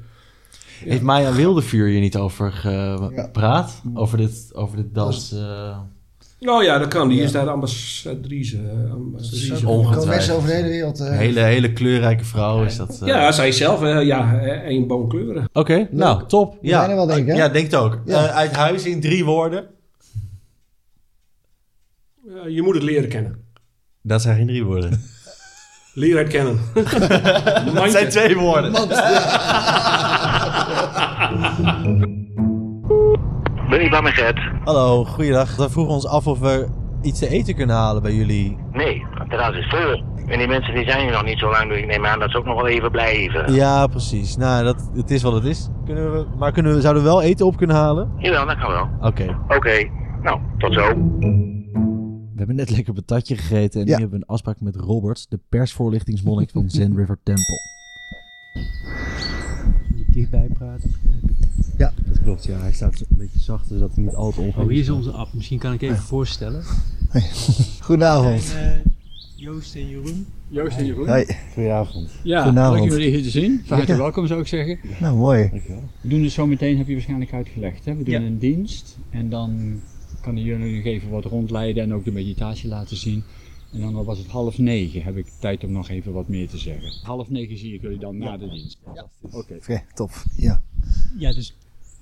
Heeft 0.85 1.03
Maya 1.03 1.33
Wildevuur 1.33 1.89
hier 1.89 2.01
niet 2.01 2.17
over 2.17 2.53
gepraat? 2.53 3.83
Over 3.95 4.19
dit, 4.19 4.51
over 4.55 4.77
dit 4.77 4.95
dans... 4.95 5.33
eh, 5.33 5.79
Nou 6.41 6.65
ja, 6.65 6.79
dat 6.79 6.89
kan. 6.89 7.09
Die 7.09 7.21
is 7.21 7.33
daar 7.33 7.49
ambassadrice. 7.49 8.57
eh, 8.57 8.93
ambassadrice 8.93 9.57
van. 9.57 9.67
ongetwijfeld. 9.73 10.37
over 10.37 10.49
de 10.49 10.55
hele 10.55 10.69
wereld. 10.69 11.01
eh, 11.01 11.07
een 11.07 11.13
hele, 11.13 11.41
hele 11.41 11.73
kleurrijke 11.73 12.25
vrouw 12.25 12.65
is 12.65 12.77
dat. 12.77 12.99
eh. 13.03 13.07
Ja, 13.09 13.33
zij 13.33 13.53
zelf, 13.53 13.81
ja, 14.05 14.39
eh, 14.41 14.49
één 14.51 14.87
boom 14.87 15.09
kleuren. 15.09 15.49
Oké, 15.53 15.89
nou, 15.91 16.27
top. 16.27 16.59
Zijn 16.63 16.91
er 16.91 16.97
wel, 16.97 17.07
denk 17.07 17.19
ik, 17.21 17.27
hè? 17.27 17.35
Ja, 17.35 17.49
denk 17.49 17.65
het 17.71 17.75
ook. 17.75 18.01
Ja. 18.05 18.27
Eh, 18.27 18.35
uit 18.37 18.53
huis 18.53 18.85
in 18.85 19.01
drie 19.01 19.25
woorden. 19.25 19.67
Ja, 22.35 22.47
je 22.49 22.63
moet 22.63 22.75
het 22.75 22.83
leren 22.85 23.09
kennen. 23.09 23.45
Dat 24.03 24.23
zijn 24.23 24.37
geen 24.37 24.47
drie 24.47 24.65
woorden. 24.65 25.03
Leren 25.95 26.19
het 26.23 26.29
kennen. 26.33 26.59
Dat 27.75 27.91
zijn 27.91 28.09
twee 28.09 28.37
woorden. 28.37 28.73
Bij 33.91 34.03
mijn 34.03 34.15
Gert? 34.15 34.41
Hallo, 34.65 35.05
goeiedag. 35.05 35.57
We 35.57 35.71
vroegen 35.71 35.95
ons 35.95 36.07
af 36.07 36.27
of 36.27 36.39
we 36.39 36.67
iets 37.03 37.19
te 37.19 37.29
eten 37.29 37.55
kunnen 37.55 37.77
halen 37.77 38.03
bij 38.03 38.15
jullie. 38.15 38.57
Nee, 38.73 39.05
het 39.11 39.31
terras 39.31 39.57
is 39.57 39.67
vol. 39.69 40.05
En 40.27 40.39
die 40.39 40.49
mensen 40.49 40.75
die 40.75 40.85
zijn 40.91 41.01
hier 41.03 41.13
nog 41.13 41.25
niet 41.25 41.39
zo 41.39 41.51
lang, 41.51 41.69
dus 41.69 41.79
ik 41.79 41.87
neem 41.87 42.07
aan 42.07 42.19
dat 42.19 42.31
ze 42.31 42.39
ook 42.39 42.45
nog 42.45 42.55
wel 42.55 42.67
even 42.67 42.91
blijven. 42.91 43.53
Ja, 43.53 43.87
precies. 43.87 44.37
Nou, 44.37 44.65
dat, 44.65 44.91
het 44.95 45.11
is 45.11 45.23
wat 45.23 45.33
het 45.33 45.45
is. 45.45 45.69
Kunnen 45.85 46.13
we, 46.13 46.27
maar 46.39 46.53
kunnen 46.53 46.75
we, 46.75 46.81
zouden 46.81 47.03
we 47.03 47.09
wel 47.09 47.23
eten 47.23 47.47
op 47.47 47.57
kunnen 47.57 47.77
halen? 47.77 48.13
Jawel, 48.19 48.47
dat 48.47 48.59
kan 48.59 48.71
wel. 48.71 48.89
Oké. 49.01 49.39
Oké, 49.49 49.91
nou, 50.23 50.41
tot 50.59 50.75
zo. 50.75 50.87
We 52.35 52.43
hebben 52.43 52.57
net 52.57 52.71
lekker 52.71 52.93
patatje 52.95 53.37
gegeten 53.37 53.81
en 53.81 53.87
Ja. 53.87 53.95
nu 53.95 54.01
hebben 54.01 54.19
we 54.19 54.25
een 54.27 54.33
afspraak 54.35 54.61
met 54.61 54.77
Robert, 54.77 55.27
de 55.31 55.41
persvoorlichtingsmonnik 55.49 56.51
van 56.51 56.71
Zen 56.71 56.97
River 56.97 57.19
Temple. 57.23 57.75
Dichtbij 60.17 60.49
praten. 60.59 60.91
Dat 61.77 61.93
klopt, 62.23 62.45
ja. 62.45 62.59
Hij 62.61 62.73
staat 62.73 63.01
een 63.01 63.17
beetje 63.19 63.39
zacht, 63.39 63.67
zodat 63.69 63.95
hij 63.95 64.05
niet 64.05 64.15
al 64.15 64.31
te 64.33 64.41
Oh, 64.41 64.69
hier 64.69 64.81
is 64.81 64.91
onze 64.91 65.11
app. 65.11 65.33
Misschien 65.35 65.59
kan 65.59 65.73
ik 65.73 65.83
even 65.83 65.97
voorstellen. 65.97 66.63
Goedenavond. 67.81 68.55
En, 68.57 68.73
eh, 68.73 68.79
Joost 69.35 69.75
en 69.75 69.89
Jeroen. 69.89 70.27
Joost 70.49 70.77
en 70.79 70.87
Jeroen. 70.87 71.09
Hoi. 71.09 71.27
Goedenavond. 71.55 72.11
Ja, 72.23 72.43
Goedenavond. 72.43 72.81
leuk 72.81 72.91
jullie 72.91 73.11
hier 73.11 73.23
te 73.23 73.31
zien. 73.31 73.63
Van 73.65 73.77
harte 73.77 73.93
Ja. 73.93 73.99
welkom 73.99 74.27
zou 74.27 74.41
ik 74.41 74.47
zeggen. 74.47 74.79
Nou, 75.01 75.17
mooi. 75.17 75.51
We 76.01 76.09
doen 76.09 76.23
het 76.23 76.33
zo 76.33 76.47
meteen, 76.47 76.77
heb 76.79 76.87
je 76.87 76.93
waarschijnlijk 76.93 77.33
uitgelegd. 77.33 77.85
Hè? 77.85 77.97
We 77.97 78.05
doen 78.05 78.15
Ja. 78.15 78.21
een 78.21 78.39
dienst 78.39 78.97
en 79.11 79.29
dan 79.31 79.81
kan 80.21 80.37
jullie 80.39 80.77
nog 80.77 80.85
even 80.85 81.11
wat 81.11 81.25
rondleiden 81.25 81.83
en 81.83 81.95
ook 81.95 82.05
de 82.05 82.13
meditatie 82.13 82.69
laten 82.69 82.97
zien. 82.97 83.23
En 83.77 83.93
dan 83.93 84.05
was 84.05 84.19
het 84.19 84.27
half 84.27 84.59
negen, 84.59 85.03
heb 85.03 85.17
ik 85.17 85.27
tijd 85.41 85.65
om 85.65 85.73
nog 85.73 85.89
even 85.89 86.13
wat 86.13 86.29
meer 86.29 86.49
te 86.49 86.59
zeggen. 86.59 86.93
Half 87.03 87.31
negen 87.31 87.59
zie 87.59 87.75
ik 87.75 87.81
jullie 87.81 87.99
dan 87.99 88.19
na 88.19 88.37
de 88.37 88.49
dienst. 88.49 88.79
Oké. 89.23 89.55
Oké, 89.55 89.83
tof. 89.95 90.25
Ja. 90.37 90.63
Ja, 91.19 91.33
dus 91.33 91.57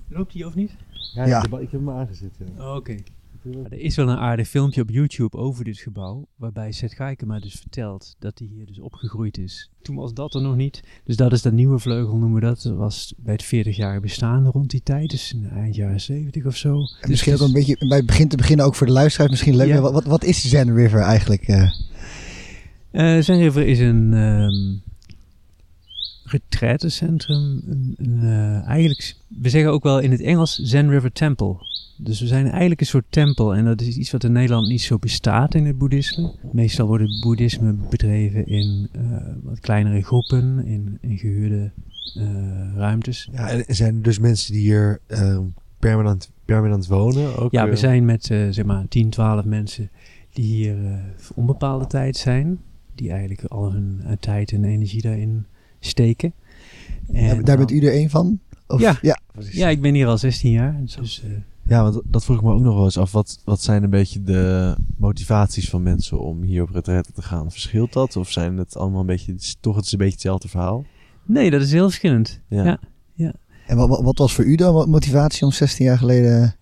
loopt 0.08 0.32
die 0.32 0.46
of 0.46 0.54
niet? 0.54 0.76
Ja, 1.14 1.26
Ja. 1.26 1.44
Ik, 1.44 1.50
heb, 1.50 1.70
hem 1.70 1.90
aangezet. 1.90 2.30
Ja. 2.56 2.70
Oh, 2.70 2.76
Oké. 2.76 2.96
Er 3.44 3.78
is 3.78 3.96
wel 3.96 4.08
een 4.08 4.16
aardig 4.16 4.48
filmpje 4.48 4.82
op 4.82 4.90
YouTube 4.90 5.36
over 5.36 5.64
dit 5.64 5.78
gebouw, 5.78 6.26
waarbij 6.36 6.72
Seth 6.72 6.94
Gaikema 6.94 7.38
dus 7.38 7.54
vertelt 7.54 8.16
dat 8.18 8.38
hij 8.38 8.48
hier 8.48 8.66
dus 8.66 8.80
opgegroeid 8.80 9.38
is. 9.38 9.70
Toen 9.82 9.96
was 9.96 10.14
dat 10.14 10.34
er 10.34 10.42
nog 10.42 10.56
niet, 10.56 10.82
dus 11.04 11.16
dat 11.16 11.32
is 11.32 11.42
de 11.42 11.52
nieuwe 11.52 11.78
vleugel 11.78 12.16
noemen 12.16 12.40
we 12.40 12.46
dat. 12.46 12.62
Dat 12.62 12.76
was 12.76 13.14
bij 13.16 13.32
het 13.32 13.44
40-jarige 13.44 14.00
bestaan 14.00 14.46
rond 14.46 14.70
die 14.70 14.82
tijd, 14.82 15.10
dus 15.10 15.32
in 15.32 15.48
eind 15.48 15.74
jaren 15.74 16.00
70 16.00 16.46
of 16.46 16.56
zo. 16.56 16.74
En 16.74 16.86
Dus 17.00 17.08
misschien 17.08 17.34
ook 17.34 17.40
een 17.40 17.52
beetje 17.52 17.86
bij 17.88 17.96
het 17.96 18.06
begin 18.06 18.28
te 18.28 18.36
beginnen, 18.36 18.66
ook 18.66 18.74
voor 18.74 18.86
de 18.86 18.92
luisteraars, 18.92 19.30
misschien 19.30 19.56
leuk. 19.56 19.68
Ja. 19.68 19.80
Wat, 19.80 19.92
wat, 19.92 20.04
wat 20.04 20.24
is 20.24 20.48
Zen 20.48 20.74
River 20.74 21.00
eigenlijk? 21.00 21.48
Eh, 22.90 23.20
Zen 23.20 23.38
River 23.38 23.66
is 23.66 23.78
een 23.78 24.12
ehm 24.12 24.92
retraitecentrum. 26.24 27.62
Een, 27.66 27.94
een, 27.96 28.18
eh, 28.22 28.66
eigenlijk, 28.66 29.16
we 29.28 29.48
zeggen 29.48 29.72
ook 29.72 29.82
wel 29.82 29.98
in 29.98 30.10
het 30.10 30.20
Engels 30.20 30.54
Zen 30.54 30.90
River 30.90 31.12
Temple. 31.12 31.56
Dus 31.96 32.20
we 32.20 32.26
zijn 32.26 32.46
eigenlijk 32.48 32.80
een 32.80 32.86
soort 32.86 33.04
tempel. 33.08 33.54
En 33.54 33.64
dat 33.64 33.80
is 33.80 33.96
iets 33.96 34.10
wat 34.10 34.24
in 34.24 34.32
Nederland 34.32 34.68
niet 34.68 34.82
zo 34.82 34.98
bestaat 34.98 35.54
in 35.54 35.64
het 35.66 35.78
boeddhisme. 35.78 36.32
Meestal 36.52 36.86
wordt 36.86 37.02
het 37.04 37.20
boeddhisme 37.20 37.72
bedreven 37.90 38.46
in 38.46 38.88
eh, 38.92 39.02
wat 39.42 39.60
kleinere 39.60 40.02
groepen, 40.02 40.64
in, 40.66 40.98
in 41.00 41.18
gehuurde 41.18 41.70
eh, 42.14 42.22
ruimtes. 42.76 43.28
Ja, 43.32 43.48
en 43.48 43.66
er 43.66 43.74
zijn 43.74 44.02
dus 44.02 44.18
mensen 44.18 44.52
die 44.52 44.62
hier 44.62 45.00
eh, 45.06 45.38
permanent, 45.78 46.30
permanent 46.44 46.86
wonen. 46.86 47.36
Ook, 47.38 47.52
Ja, 47.52 47.68
we 47.68 47.76
zijn 47.76 48.04
met 48.04 48.24
zeg 48.24 48.64
maar 48.64 48.88
10, 48.88 49.10
12 49.10 49.44
mensen 49.44 49.90
die 50.32 50.44
hier 50.44 50.84
eh, 50.86 50.92
voor 51.16 51.36
onbepaalde 51.36 51.86
tijd 51.86 52.16
zijn. 52.16 52.58
Die 52.94 53.10
eigenlijk 53.10 53.44
al 53.44 53.72
hun 53.72 54.00
tijd 54.20 54.52
en 54.52 54.64
energie 54.64 55.02
daarin 55.02 55.46
steken. 55.80 56.32
En 57.12 57.26
daar 57.26 57.44
daar 57.44 57.56
bent 57.56 57.68
dan- 57.68 57.78
u 57.78 57.80
er 57.86 57.92
één 57.92 58.10
van? 58.10 58.38
Of, 58.66 58.80
Ja. 58.80 58.98
ja. 59.02 59.18
Ja, 59.50 59.68
ik 59.68 59.80
ben 59.80 59.94
hier 59.94 60.06
al 60.06 60.18
16 60.18 60.50
jaar. 60.50 60.80
Dus, 61.00 61.22
eh, 61.24 61.30
Ja, 61.66 61.82
want 61.82 62.00
dat 62.04 62.24
vroeg 62.24 62.36
ik 62.36 62.42
me 62.42 62.52
ook 62.52 62.60
nog 62.60 62.74
wel 62.74 62.84
eens 62.84 62.98
af. 62.98 63.12
Wat, 63.12 63.40
wat 63.44 63.62
zijn 63.62 63.82
een 63.82 63.90
beetje 63.90 64.22
de 64.22 64.74
motivaties 64.96 65.70
van 65.70 65.82
mensen 65.82 66.20
om 66.20 66.42
hier 66.42 66.62
op 66.62 66.70
retraite 66.70 67.12
te 67.12 67.22
gaan? 67.22 67.50
Verschilt 67.50 67.92
dat? 67.92 68.16
Of 68.16 68.30
zijn 68.30 68.56
het 68.56 68.76
allemaal 68.76 69.00
een 69.00 69.06
beetje, 69.06 69.34
toch 69.60 69.76
het 69.76 69.84
is 69.84 69.92
een 69.92 69.98
beetje 69.98 70.12
hetzelfde 70.14 70.48
verhaal? 70.48 70.84
nee, 71.26 71.50
dat 71.50 71.60
is 71.62 71.72
heel 71.72 71.84
verschillend. 71.84 72.40
Ja. 72.48 72.78
Ja. 73.14 73.32
En 73.66 73.76
wat, 73.76 74.00
wat- 74.02 74.18
was 74.18 74.32
voor 74.34 74.44
u 74.44 74.54
dan 74.56 74.72
mo- 74.74 74.86
motivatie 74.86 75.44
om 75.44 75.52
16 75.52 75.84
jaar 75.84 75.98
geleden 75.98 76.56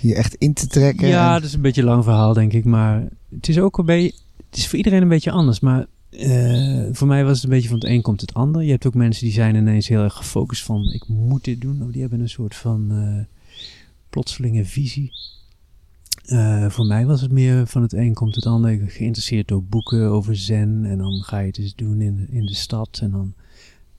hier 0.00 0.16
echt 0.16 0.34
in 0.34 0.52
te 0.54 0.66
trekken? 0.66 1.08
Ja, 1.08 1.26
En- 1.26 1.32
dat 1.40 1.48
is 1.48 1.54
een 1.54 1.60
beetje 1.60 1.80
een 1.80 1.86
lang 1.88 2.04
verhaal, 2.04 2.32
denk 2.32 2.52
ik. 2.52 2.64
Maar 2.64 3.08
het 3.34 3.48
is 3.48 3.58
ook 3.58 3.78
een 3.78 3.84
beetje. 3.84 4.18
Het 4.50 4.56
is 4.58 4.66
voor 4.68 4.76
iedereen 4.76 5.02
een 5.02 5.08
beetje 5.08 5.30
anders. 5.30 5.60
Maar 5.60 5.86
eh, 6.10 6.84
voor 6.92 7.06
mij 7.06 7.24
was 7.24 7.34
het 7.34 7.44
een 7.44 7.50
beetje 7.50 7.68
van 7.68 7.78
het 7.78 7.88
een 7.88 8.02
komt 8.02 8.20
het 8.20 8.34
ander. 8.34 8.62
Je 8.62 8.70
hebt 8.70 8.86
ook 8.86 8.94
mensen 8.94 9.24
die 9.24 9.32
zijn 9.32 9.54
ineens 9.54 9.88
heel 9.88 10.02
erg 10.02 10.14
gefocust 10.14 10.62
van 10.62 10.92
ik 10.92 11.08
moet 11.08 11.44
dit 11.44 11.60
doen. 11.60 11.82
Of 11.82 11.90
die 11.90 12.00
hebben 12.00 12.20
een 12.20 12.28
soort 12.28 12.54
van 12.54 12.86
eh, 12.90 13.35
plotselinge 14.16 14.64
visie. 14.64 15.12
Eh, 16.24 16.70
voor 16.70 16.86
mij 16.86 17.06
was 17.06 17.20
het 17.20 17.32
meer 17.32 17.66
van 17.66 17.82
het 17.82 17.92
een 17.92 18.14
komt 18.14 18.34
het 18.34 18.46
ander. 18.46 18.70
Ik 18.70 18.78
ben 18.78 18.88
geïnteresseerd 18.88 19.48
door 19.48 19.64
boeken 19.64 20.08
over 20.08 20.36
zen. 20.36 20.84
En 20.84 20.98
dan 20.98 21.22
ga 21.22 21.38
je 21.38 21.46
het 21.46 21.58
eens 21.58 21.74
doen 21.74 22.00
in, 22.00 22.26
in 22.30 22.46
de 22.46 22.54
stad. 22.54 22.98
En 23.02 23.10
dan 23.10 23.34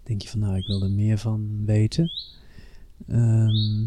denk 0.03 0.21
je 0.21 0.29
van 0.29 0.39
nou, 0.39 0.57
ik 0.57 0.65
wil 0.67 0.83
er 0.83 0.91
meer 0.91 1.17
van 1.17 1.65
weten. 1.65 2.11
Ehm, 3.07 3.85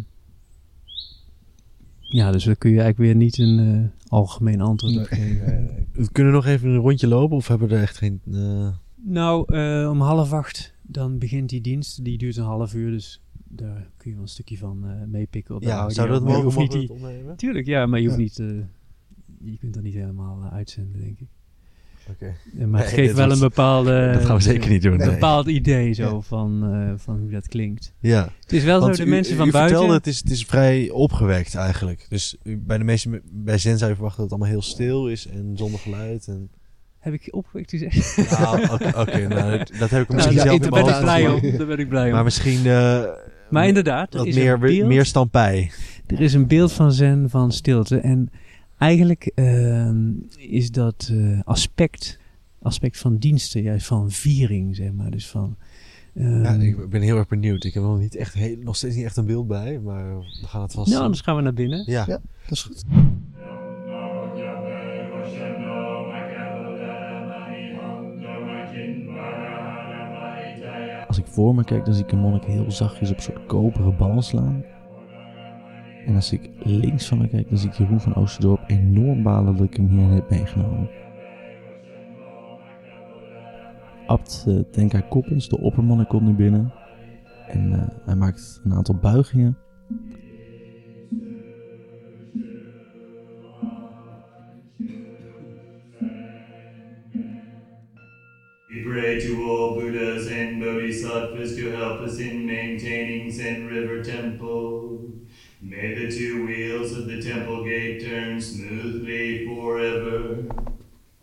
ja, 2.00 2.30
dus 2.30 2.44
daar 2.44 2.56
kun 2.56 2.70
je 2.70 2.80
eigenlijk 2.80 3.12
weer 3.12 3.22
niet 3.22 3.38
een 3.38 3.58
eh, 3.58 4.10
algemeen 4.10 4.60
antwoord 4.60 4.96
op 4.98 5.06
geven. 5.06 5.70
We 5.92 6.12
kunnen 6.12 6.32
nog 6.32 6.46
even 6.46 6.68
een 6.68 6.76
rondje 6.76 7.08
lopen 7.08 7.36
of 7.36 7.48
hebben 7.48 7.68
we 7.68 7.74
er 7.74 7.82
echt 7.82 7.96
geen... 7.96 8.20
eh, 8.32 8.68
Nou, 8.94 9.56
om 9.88 10.00
half 10.00 10.32
acht 10.32 10.74
dan 10.82 11.18
begint 11.18 11.48
die 11.48 11.60
dienst. 11.60 12.04
Die 12.04 12.18
duurt 12.18 12.36
een 12.36 12.44
half 12.44 12.74
uur, 12.74 12.90
dus 12.90 13.20
daar 13.52 13.90
kun 13.96 14.08
je 14.10 14.14
wel 14.14 14.22
een 14.22 14.28
stukje 14.28 14.58
van 14.58 14.84
eh, 14.84 14.90
meepikken 15.06 15.54
op 15.54 15.60
de 15.60 15.66
ja, 15.68 15.74
audio. 15.76 15.94
zou 15.94 16.08
dat 16.08 16.22
mogen? 16.22 16.78
niet 16.78 16.90
opnemen? 16.90 17.36
Tuurlijk, 17.36 17.66
ja, 17.66 17.86
maar 17.86 18.00
je 18.00 18.06
hoeft 18.08 18.18
Ja. 18.18 18.24
niet... 18.24 18.38
eh, 18.38 18.64
je 19.52 19.58
kunt 19.58 19.74
dat 19.74 19.82
niet 19.82 19.94
helemaal 19.94 20.42
eh, 20.42 20.52
uitzenden, 20.52 21.00
denk 21.00 21.18
ik. 21.20 21.26
Oké. 22.10 22.34
Maar 22.66 22.80
het 22.80 22.96
Nee, 22.96 23.04
geeft 23.04 23.14
wel 23.16 23.28
was- 23.28 23.34
een 23.40 23.48
bepaalde... 23.48 24.10
dat 24.14 24.24
gaan 24.24 24.36
we 24.36 24.42
zeker 24.42 24.70
niet 24.70 24.82
doen. 24.82 24.92
Een 24.92 24.98
nee. 24.98 25.10
bepaald 25.10 25.46
idee 25.46 25.92
zo 25.92 26.02
Ja. 26.14 26.20
van, 26.20 26.60
van 26.98 27.18
hoe 27.20 27.30
dat 27.30 27.48
klinkt. 27.48 27.92
Ja. 27.98 28.28
Het 28.40 28.52
is 28.52 28.64
wel 28.64 28.80
Want 28.80 28.96
zo, 28.96 29.02
de 29.02 29.08
u- 29.08 29.12
mensen 29.12 29.34
u, 29.34 29.36
van 29.36 29.48
u 29.48 29.50
buiten... 29.50 29.76
vertelde, 29.76 29.98
het 29.98 30.06
is, 30.06 30.18
het 30.18 30.30
is 30.30 30.44
vrij 30.44 30.90
opgewekt 30.90 31.54
eigenlijk. 31.54 32.06
Dus 32.08 32.36
bij 32.44 32.78
de 32.78 32.84
meeste, 32.84 33.22
bij 33.32 33.58
Zen 33.58 33.78
zou 33.78 33.90
je 33.90 33.96
verwachten 33.96 34.22
dat 34.22 34.30
het 34.30 34.40
allemaal 34.40 34.60
heel 34.60 34.70
stil 34.72 35.08
is 35.08 35.26
en 35.26 35.52
zonder 35.56 35.80
geluid. 35.80 36.26
En... 36.26 36.50
Heb 36.98 37.12
ik 37.12 37.28
opgewekt 37.30 37.70
gezegd? 37.70 38.30
Nou, 38.38 38.62
oké, 38.72 38.98
oké, 39.00 39.28
nou, 39.28 39.58
dat, 39.58 39.70
dat 39.78 39.90
heb 39.90 40.02
ik 40.02 40.08
Nou, 40.08 40.14
misschien 40.16 40.36
daar, 40.36 40.46
zelf 40.46 40.58
daar 40.58 40.70
ben 40.84 40.94
ik 40.94 41.00
blij 41.00 41.28
om. 41.28 41.56
Daar 41.58 41.66
ben 41.66 41.78
ik 41.78 41.88
blij 41.88 42.06
om. 42.06 42.12
Maar 42.12 42.24
misschien 42.24 42.62
Maar 43.50 43.66
inderdaad, 43.66 44.12
er 44.12 44.18
wat 44.18 44.26
is 44.26 44.34
meer, 44.34 44.52
een 44.52 44.60
beeld. 44.60 44.88
meer 44.88 45.04
stampij. 45.04 45.70
er 46.06 46.20
is 46.20 46.34
een 46.34 46.46
beeld 46.46 46.72
van 46.72 46.92
zen, 46.92 47.30
van 47.30 47.52
stilte. 47.52 47.96
En 47.98 48.30
eigenlijk 48.78 49.32
ehm, 49.34 50.10
is 50.36 50.70
dat 50.70 51.10
eh, 51.12 51.40
aspect, 51.44 52.18
aspect 52.62 52.98
van 52.98 53.16
diensten, 53.16 53.62
juist 53.62 53.86
van 53.86 54.10
viering, 54.10 54.76
zeg 54.76 54.92
maar. 54.92 55.10
Dus 55.10 55.28
van... 55.28 55.56
ehm, 56.14 56.42
Ja, 56.42 56.52
ik 56.52 56.90
ben 56.90 57.02
heel 57.02 57.16
erg 57.16 57.28
benieuwd. 57.28 57.64
Ik 57.64 57.74
heb 57.74 57.82
nog, 57.82 57.98
niet 57.98 58.16
echt 58.16 58.34
heel, 58.34 58.56
nog 58.62 58.76
steeds 58.76 58.94
niet 58.94 59.04
echt 59.04 59.16
een 59.16 59.26
beeld 59.26 59.46
bij, 59.46 59.78
maar 59.78 60.18
we 60.18 60.46
gaan 60.46 60.62
het 60.62 60.72
vast 60.72 60.90
nou, 60.90 61.02
anders 61.02 61.20
gaan 61.20 61.36
we 61.36 61.42
naar 61.42 61.54
binnen. 61.54 61.82
Ja. 61.86 62.04
Ja, 62.06 62.20
dat 62.42 62.50
is 62.50 62.62
goed. 62.62 62.84
Ik 71.20 71.26
voor 71.26 71.54
me 71.54 71.64
kijk, 71.64 71.84
dan 71.84 71.94
zie 71.94 72.04
ik 72.04 72.12
een 72.12 72.18
monnik 72.18 72.44
heel 72.44 72.70
zachtjes 72.70 73.10
op 73.10 73.16
een 73.16 73.22
soort 73.22 73.46
koperen 73.46 73.96
bal 73.96 74.22
slaan. 74.22 74.64
En 76.06 76.14
als 76.14 76.32
ik 76.32 76.50
links 76.58 77.08
van 77.08 77.18
me 77.18 77.28
kijk, 77.28 77.48
dan 77.48 77.58
zie 77.58 77.68
ik 77.68 77.76
Jeroen 77.76 78.00
van 78.00 78.14
Oosterdorp 78.14 78.60
enorm 78.66 79.22
balen 79.22 79.56
dat 79.56 79.66
ik 79.66 79.76
hem 79.76 79.88
hier 79.88 80.08
heb 80.08 80.30
meegenomen. 80.30 80.90
Abt 84.06 84.44
uh, 84.48 84.60
Tenka 84.70 85.00
Koppens, 85.00 85.48
de 85.48 85.60
oppermonnik, 85.60 86.08
komt 86.08 86.22
nu 86.22 86.32
binnen. 86.32 86.72
En 87.48 87.72
eh, 87.72 87.88
hij 88.04 88.14
maakt 88.14 88.60
een 88.64 88.74
aantal 88.74 88.94
buigingen. 88.94 89.56
Pray 98.84 99.20
to 99.20 99.34
all 99.44 99.80
Buddhas 99.80 100.28
Bodhisattvas 100.90 101.54
to 101.54 101.70
help 101.70 102.00
us 102.00 102.18
in 102.18 102.44
maintaining 102.44 103.30
Zen 103.30 103.68
River 103.68 104.02
Temple. 104.02 105.08
May 105.62 105.94
the 105.94 106.10
two 106.10 106.44
wheels 106.44 106.90
of 106.96 107.06
the 107.06 107.22
temple 107.22 107.62
gate 107.62 108.04
turn 108.04 108.40
smoothly 108.40 109.46
forever. 109.46 110.42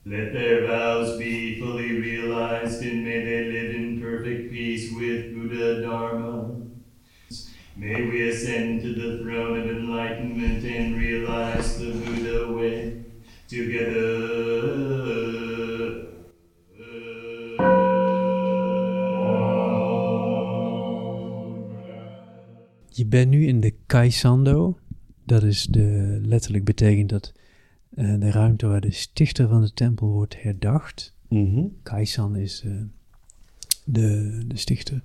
Let 0.05 0.31
their 0.31 0.67
vows 0.67 1.17
be 1.17 1.59
fully 1.59 1.99
realized 1.99 2.81
and 2.81 3.03
may 3.03 3.25
they 3.25 3.51
live 3.51 3.75
in 3.75 3.99
perfect 4.01 4.53
peace 4.53 4.93
with 4.95 5.35
Buddha 5.35 5.81
Dharma. 5.81 6.61
May 7.75 8.05
we 8.05 8.29
ascend 8.29 8.83
to 8.83 8.93
the 8.93 9.21
throne 9.21 9.59
of 9.59 9.67
enlightenment 9.67 10.63
and 10.63 10.95
realize 10.95 11.77
the 11.77 11.91
Buddha 11.91 12.53
way 12.53 13.03
together. 13.49 14.06
Je 22.97 23.05
bent 23.05 23.29
nu 23.29 23.47
in 23.47 23.59
de 23.59 23.73
Kaisando. 23.85 24.77
Dat 25.23 25.43
is 25.43 25.65
de, 25.65 26.19
letterlijk 26.21 26.63
betekent 26.63 27.09
dat 27.09 27.33
eh, 27.95 28.19
de 28.19 28.31
ruimte 28.31 28.67
waar 28.67 28.81
de 28.81 28.91
stichter 28.91 29.47
van 29.47 29.61
de 29.61 29.73
tempel 29.73 30.07
wordt 30.07 30.41
herdacht. 30.41 31.15
Kaisan 31.83 32.35
is 32.35 32.63
eh, 32.65 32.71
de, 33.85 34.41
de 34.47 34.57
stichter. 34.57 35.03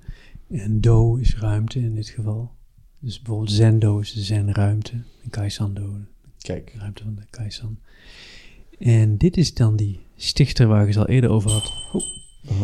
En 0.50 0.80
Do 0.80 1.16
is 1.16 1.36
ruimte 1.36 1.78
in 1.80 1.94
dit 1.94 2.08
geval. 2.08 2.50
Dus 2.98 3.16
bijvoorbeeld 3.16 3.52
Zendo 3.52 3.98
is 3.98 4.12
de 4.12 4.22
zenruimte. 4.22 4.92
En 5.22 5.30
Kaisando, 5.30 5.96
Kijk. 6.38 6.72
de 6.72 6.78
ruimte 6.78 7.02
van 7.02 7.14
de 7.14 7.26
Kaisan. 7.30 7.78
En 8.78 9.18
dit 9.18 9.36
is 9.36 9.54
dan 9.54 9.76
die 9.76 10.00
stichter 10.16 10.66
waar 10.66 10.82
ik 10.82 10.88
het 10.88 10.96
al 10.96 11.08
eerder 11.08 11.30
over 11.30 11.50
had. 11.50 11.72
Oh, 11.92 12.02
Ik 12.42 12.54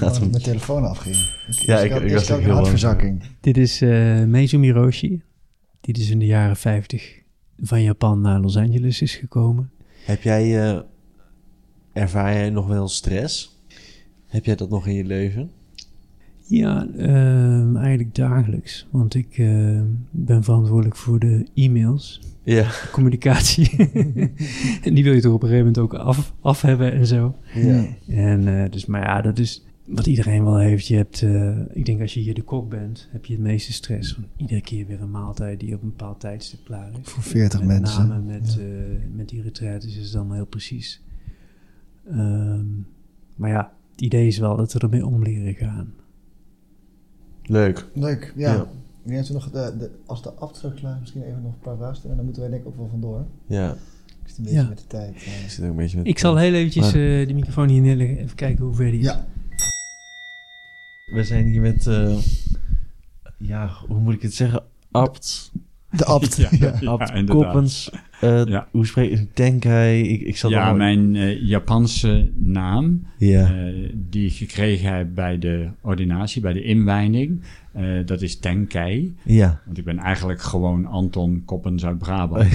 dat 0.00 0.20
mijn 0.30 0.42
telefoon 0.42 0.84
afging. 0.84 1.16
Ik, 1.48 1.54
Ja, 1.54 1.78
ik- 1.80 1.90
had 1.90 2.02
ik 2.02 2.10
eerst 2.10 2.28
was 2.28 2.38
ook 2.38 2.44
een 2.44 2.50
hartverzakking. 2.50 3.22
Dit 3.40 3.56
is 3.56 3.80
eh 3.80 4.22
Meizumi 4.24 4.70
Roshi. 4.70 5.22
Die 5.80 5.94
dus 5.94 6.10
in 6.10 6.18
de 6.18 6.26
jaren 6.26 6.56
50 6.56 7.20
van 7.62 7.82
Japan 7.82 8.20
naar 8.20 8.40
Los 8.40 8.56
Angeles 8.56 9.02
is 9.02 9.14
gekomen. 9.16 9.70
Heb 10.04 10.22
jij, 10.22 10.70
eh, 10.70 10.80
ervaar 11.92 12.32
jij 12.32 12.50
nog 12.50 12.66
wel 12.66 12.88
stress? 12.88 13.62
Heb 14.26 14.44
jij 14.44 14.54
dat 14.54 14.70
nog 14.70 14.86
in 14.86 14.94
je 14.94 15.04
leven? 15.04 15.50
Ja, 16.46 16.86
ehm, 16.96 17.76
eigenlijk 17.76 18.14
dagelijks. 18.14 18.86
Want 18.90 19.14
ik 19.14 19.38
eh, 19.38 19.80
ben 20.10 20.44
verantwoordelijk 20.44 20.96
voor 20.96 21.18
de 21.18 21.46
e-mails, 21.54 22.20
Ja. 22.42 22.70
communicatie. 22.92 23.76
en 24.82 24.94
die 24.94 25.04
wil 25.04 25.12
je 25.12 25.20
toch 25.20 25.32
op 25.34 25.42
een 25.42 25.48
gegeven 25.48 25.72
moment 25.72 25.78
ook 25.78 25.94
af, 25.94 26.34
af 26.40 26.60
hebben 26.62 26.92
en 26.92 27.06
zo. 27.06 27.36
Ja. 27.54 27.84
En 28.08 28.62
eh, 28.62 28.70
dus, 28.70 28.86
maar 28.86 29.02
ja, 29.02 29.20
dat 29.20 29.38
is 29.38 29.64
wat 29.86 30.06
iedereen 30.06 30.44
wel 30.44 30.58
heeft. 30.58 30.86
Je 30.86 30.96
hebt, 30.96 31.22
eh, 31.22 31.58
ik 31.72 31.84
denk 31.84 32.00
als 32.00 32.14
je 32.14 32.20
hier 32.20 32.34
de 32.34 32.42
kok 32.42 32.68
bent, 32.70 33.08
heb 33.12 33.24
je 33.24 33.32
het 33.32 33.42
meeste 33.42 33.72
stress. 33.72 34.12
Van 34.12 34.24
iedere 34.36 34.60
keer 34.60 34.86
weer 34.86 35.00
een 35.00 35.10
maaltijd 35.10 35.60
die 35.60 35.74
op 35.74 35.82
een 35.82 35.88
bepaald 35.88 36.20
tijdstip 36.20 36.64
klaar 36.64 36.90
is. 37.02 37.10
Voor 37.10 37.22
40 37.22 37.58
met 37.60 37.68
mensen. 37.68 38.08
Name 38.08 38.22
met, 38.32 38.58
eh, 38.60 38.66
met 39.16 39.28
die 39.28 39.42
retraites 39.42 39.96
is 39.98 40.06
het 40.06 40.14
allemaal 40.16 40.36
heel 40.36 40.46
precies. 40.46 41.02
Ehm, 42.10 42.64
maar 43.36 43.50
ja, 43.50 43.72
het 43.92 44.00
idee 44.00 44.26
is 44.26 44.38
wel 44.38 44.56
dat 44.56 44.72
we 44.72 44.78
ermee 44.78 45.06
om 45.06 45.22
leren 45.22 45.54
gaan. 45.54 45.92
Leuk. 47.46 47.86
Leuk, 47.94 48.32
ja. 48.36 48.52
Ja. 48.52 48.60
Ik 49.04 49.10
denk 49.10 49.18
dat 49.18 49.28
we 49.28 49.34
nog, 49.34 49.50
de, 49.50 49.76
de, 49.78 49.90
als 50.06 50.22
de 50.22 50.32
afdruk 50.32 50.74
klaar 50.74 50.94
is, 50.94 51.00
misschien 51.00 51.22
even 51.22 51.42
nog 51.42 51.52
een 51.52 51.58
paar 51.58 51.76
vragen 51.76 51.94
stellen. 51.96 52.10
En 52.10 52.16
dan 52.16 52.24
moeten 52.24 52.42
wij 52.42 52.50
denk 52.50 52.62
ik 52.62 52.68
ook 52.68 52.76
wel 52.76 52.88
vandoor. 52.90 53.24
Ja. 53.46 53.70
Ik 54.22 54.30
zit 54.30 54.38
een 54.38 54.44
beetje 54.44 54.58
Ja. 54.60 54.68
met 54.68 54.78
de 54.78 54.86
tijd. 54.86 55.14
eh. 55.14 55.44
Ik 55.44 55.50
zit 55.50 55.64
ook 55.64 55.70
een 55.70 55.76
beetje 55.76 55.96
met... 55.96 56.06
Ik 56.06 56.18
zal 56.18 56.36
heel 56.36 56.52
eventjes 56.54 56.86
eh, 56.86 56.92
de 57.26 57.32
microfoon 57.34 57.68
hier 57.68 57.80
neerleggen. 57.80 58.18
Even 58.18 58.36
kijken 58.36 58.64
hoe 58.64 58.74
ver 58.74 58.90
die 58.90 59.00
is. 59.00 59.04
Ja, 59.06 59.26
We 61.14 61.24
zijn 61.24 61.46
hier 61.46 61.60
met... 61.60 61.86
eh, 61.86 62.16
ja, 63.38 63.70
hoe 63.88 63.98
moet 64.00 64.14
ik 64.14 64.22
het 64.22 64.34
zeggen? 64.34 64.62
Abt. 64.90 65.52
de 65.90 66.04
abt. 66.04 66.36
Ja. 66.42 66.48
ja. 66.80 66.90
Abt. 66.90 67.24
Koppens. 67.24 67.90
Eh, 68.24 68.44
Ja. 68.46 68.68
Hoe 68.70 68.86
spreek 68.86 69.10
je 69.10 69.26
Tenkai? 69.32 70.02
Ik, 70.02 70.20
ik 70.20 70.36
zal 70.36 70.50
Ja, 70.50 70.72
mijn 70.72 71.16
eh, 71.16 71.42
Japanse 71.48 72.30
naam, 72.38 73.02
Ja. 73.18 73.44
eh, 73.54 73.72
die 74.10 74.26
ik 74.26 74.32
gekregen 74.32 74.94
heb 74.96 75.06
bij 75.14 75.38
de 75.38 75.68
ordinatie, 75.80 76.40
bij 76.42 76.52
de 76.52 76.62
inwijding, 76.62 77.40
eh, 77.72 77.84
dat 78.06 78.22
is 78.22 78.38
Tenkei. 78.38 79.14
ja. 79.22 79.60
Want 79.64 79.78
ik 79.78 79.84
ben 79.84 79.98
eigenlijk 79.98 80.42
gewoon 80.42 80.86
Anton 80.86 81.42
Koppens 81.44 81.84
uit 81.84 81.98
Brabant. 81.98 82.48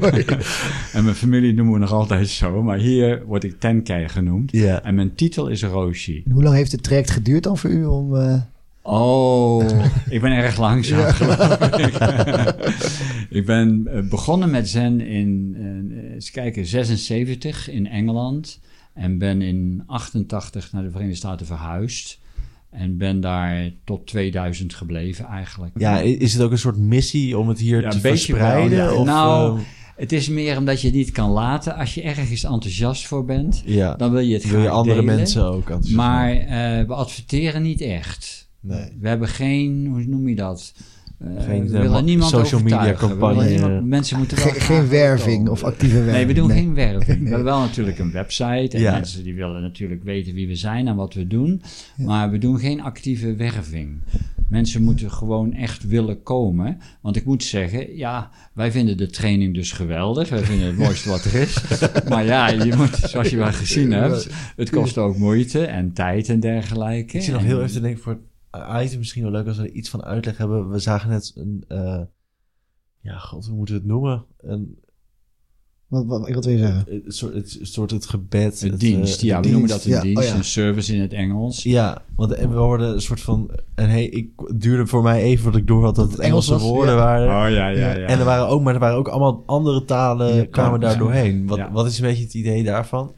Mooi. 0.00 0.24
en 0.94 1.04
mijn 1.04 1.14
familie 1.14 1.54
noemen 1.54 1.74
we 1.74 1.80
nog 1.80 1.92
altijd 1.92 2.28
zo, 2.28 2.62
maar 2.62 2.78
hier 2.78 3.22
word 3.26 3.44
ik 3.44 3.60
Tenkei 3.60 4.08
genoemd. 4.08 4.52
Ja. 4.52 4.82
En 4.82 4.94
mijn 4.94 5.14
titel 5.14 5.48
is 5.48 5.62
Roshi. 5.62 6.22
En 6.26 6.32
hoe 6.32 6.42
lang 6.42 6.56
heeft 6.56 6.72
het 6.72 6.82
traject 6.82 7.10
geduurd 7.10 7.42
dan 7.42 7.58
voor 7.58 7.70
u 7.70 7.84
om... 7.84 8.14
eh, 8.82 8.92
Oh, 8.92 9.64
ik 10.08 10.20
ben 10.20 10.32
erg 10.32 10.58
langzaam 10.58 11.12
geloof 11.12 11.60
ik. 11.60 11.94
ik 13.38 13.46
ben 13.46 13.86
eh, 13.86 14.08
begonnen 14.08 14.50
met 14.50 14.68
zen 14.68 15.00
in, 15.00 15.56
eh, 15.58 16.12
eens 16.14 16.30
kijken, 16.30 16.66
76 16.66 17.70
in 17.70 17.86
Engeland. 17.86 18.60
En 18.94 19.18
ben 19.18 19.42
in 19.42 19.82
88 19.86 20.72
naar 20.72 20.82
de 20.82 20.90
Verenigde 20.90 21.16
Staten 21.16 21.46
verhuisd. 21.46 22.18
En 22.70 22.96
ben 22.96 23.20
daar 23.20 23.70
tot 23.84 24.06
2000 24.06 24.74
gebleven 24.74 25.24
eigenlijk. 25.24 25.72
Ja, 25.78 25.98
is 26.00 26.32
het 26.32 26.42
ook 26.42 26.50
een 26.50 26.58
soort 26.58 26.78
missie 26.78 27.38
om 27.38 27.48
het 27.48 27.58
hier 27.58 27.80
Ja, 27.82 27.90
te 27.90 28.00
verspreiden? 28.00 28.78
wel, 28.78 28.92
ja. 28.92 28.98
Of, 29.00 29.06
Nou, 29.06 29.58
eh, 29.58 29.64
Het 29.96 30.12
is 30.12 30.28
meer 30.28 30.56
omdat 30.56 30.80
je 30.80 30.86
het 30.86 30.96
niet 30.96 31.10
kan 31.10 31.30
laten. 31.30 31.76
Als 31.76 31.94
je 31.94 32.02
ergens 32.02 32.44
enthousiast 32.44 33.06
voor 33.06 33.24
bent, 33.24 33.62
ja. 33.64 33.94
dan 33.94 34.10
wil 34.10 34.20
je 34.20 34.34
het 34.34 34.48
wil 34.50 34.58
je 34.58 34.64
graag 34.64 34.76
andere 34.76 35.00
delen. 35.00 35.14
mensen 35.16 35.44
ook 35.44 35.58
enthousiast 35.70 35.96
Maar 35.96 36.30
eh, 36.36 36.86
we 36.86 36.94
adverteren 36.94 37.62
niet 37.62 37.80
echt. 37.80 38.39
Nee. 38.60 38.96
We 39.00 39.08
hebben 39.08 39.28
geen, 39.28 39.86
hoe 39.86 40.04
noem 40.04 40.28
je 40.28 40.34
dat? 40.34 40.72
Eh, 41.18 41.26
Geen, 41.44 41.68
we 41.68 41.76
eh, 41.76 41.80
willen 41.82 42.04
niemand 42.04 42.30
social 42.30 42.60
media 42.62 42.76
overtuigen. 42.76 43.08
We 43.08 43.14
willen 43.16 43.34
campagne. 43.34 43.50
niemand- 43.54 43.86
mensen 43.86 44.18
moeten 44.18 44.36
wel 44.36 44.46
Geen, 44.52 44.88
werving 44.88 45.36
komen. 45.36 45.52
of 45.52 45.64
actieve 45.64 45.94
werving. 45.94 46.16
Nee, 46.16 46.26
we 46.26 46.32
doen 46.32 46.48
Nee. 46.48 46.58
geen 46.58 46.74
werving. 46.74 47.22
We 47.22 47.28
hebben 47.34 47.44
wel 47.44 47.60
natuurlijk 47.60 47.98
een 47.98 48.10
website. 48.12 48.68
En 48.76 48.80
Ja. 48.80 48.92
mensen 48.92 49.24
die 49.24 49.34
willen 49.34 49.62
natuurlijk 49.62 50.02
weten 50.04 50.34
wie 50.34 50.46
we 50.46 50.54
zijn 50.54 50.88
en 50.88 50.96
wat 50.96 51.14
we 51.14 51.26
doen. 51.26 51.62
Maar 51.96 52.30
we 52.30 52.38
doen 52.38 52.58
geen 52.58 52.80
actieve 52.80 53.34
werving. 53.34 54.00
Mensen 54.48 54.82
moeten 54.82 55.10
gewoon 55.10 55.52
echt 55.52 55.86
willen 55.86 56.22
komen. 56.22 56.78
Want 57.00 57.16
ik 57.16 57.24
moet 57.24 57.42
zeggen, 57.44 57.96
ja, 57.96 58.30
wij 58.54 58.72
vinden 58.72 58.96
de 58.96 59.06
training 59.10 59.54
dus 59.54 59.72
geweldig. 59.72 60.28
Wij 60.28 60.44
vinden 60.44 60.66
het 60.66 60.76
mooiste 60.76 61.08
wat 61.08 61.24
er 61.24 61.34
is. 61.34 61.56
Maar 62.08 62.24
ja, 62.24 62.48
je 62.48 62.74
moet, 62.76 62.96
zoals 62.96 63.28
je 63.28 63.36
wel 63.36 63.52
gezien 63.52 63.92
hebt, 63.92 64.28
het 64.56 64.70
kost 64.70 64.98
ook 64.98 65.16
moeite 65.16 65.64
en 65.64 65.92
tijd 65.92 66.28
en 66.28 66.40
dergelijke. 66.40 67.16
Ik 67.16 67.22
zit 67.22 67.32
nog 67.32 67.42
heel 67.42 67.58
even 67.60 67.72
te 67.72 67.80
denken 67.80 68.02
voor 68.02 68.18
het 68.50 68.84
item 68.84 68.98
misschien 68.98 69.22
wel 69.22 69.32
leuk 69.32 69.46
als 69.46 69.56
we 69.56 69.62
er 69.62 69.70
iets 69.70 69.90
van 69.90 70.04
uitleg 70.04 70.36
hebben. 70.36 70.70
We 70.70 70.78
zagen 70.78 71.10
net 71.10 71.32
een, 71.36 71.64
eh, 71.68 72.00
ja, 73.00 73.18
god, 73.18 73.46
hoe 73.46 73.56
moeten 73.56 73.74
we 73.74 73.80
het 73.80 73.90
noemen? 73.90 74.24
Een, 74.38 74.78
Wat, 75.86 76.06
wat, 76.06 76.30
wat 76.30 76.44
wil 76.44 76.52
je 76.54 76.58
zeggen? 76.58 76.84
een 77.04 77.12
soort, 77.12 77.34
het, 77.34 77.56
een 77.60 77.66
soort 77.66 77.90
het 77.90 78.06
gebed. 78.06 78.60
Het 78.60 78.70
het, 78.70 78.80
dienst, 78.80 79.22
eh, 79.22 79.28
ja, 79.28 79.40
we 79.40 79.48
noemen 79.48 79.68
dienst. 79.68 79.84
dat 79.84 79.92
een 79.92 79.98
ja, 79.98 80.02
dienst, 80.02 80.22
oh 80.22 80.28
ja. 80.28 80.36
een 80.36 80.44
service 80.44 80.94
in 80.94 81.00
het 81.00 81.12
Engels. 81.12 81.62
Ja, 81.62 82.02
want 82.16 82.36
we 82.36 82.46
hoorden 82.46 82.92
een 82.92 83.00
soort 83.00 83.20
van... 83.20 83.50
En 83.74 83.88
hey, 83.88 84.04
ik 84.04 84.30
het 84.36 84.60
duurde 84.60 84.86
voor 84.86 85.02
mij 85.02 85.22
even 85.22 85.44
wat 85.44 85.56
ik 85.56 85.66
door 85.66 85.84
had 85.84 85.94
dat 85.94 86.10
het 86.10 86.20
Engels 86.20 86.48
Engelse 86.48 86.52
was, 86.52 86.62
woorden 86.62 86.94
ja. 86.94 87.00
waren. 87.00 87.26
Oh 87.26 87.54
ja, 87.54 87.68
ja, 87.68 87.96
ja. 87.96 88.06
En 88.06 88.18
er 88.18 88.24
waren 88.24 88.46
ook, 88.48 88.62
maar 88.62 88.74
er 88.74 88.80
waren 88.80 88.98
ook 88.98 89.08
allemaal 89.08 89.42
andere 89.46 89.84
talen 89.84 90.34
Ja, 90.34 90.44
kwamen 90.44 90.80
daar 90.80 90.98
doorheen. 90.98 91.46
Wat, 91.46 91.58
Ja. 91.58 91.72
wat 91.72 91.86
is 91.86 91.98
een 91.98 92.06
beetje 92.06 92.24
het 92.24 92.34
idee 92.34 92.64
daarvan? 92.64 93.12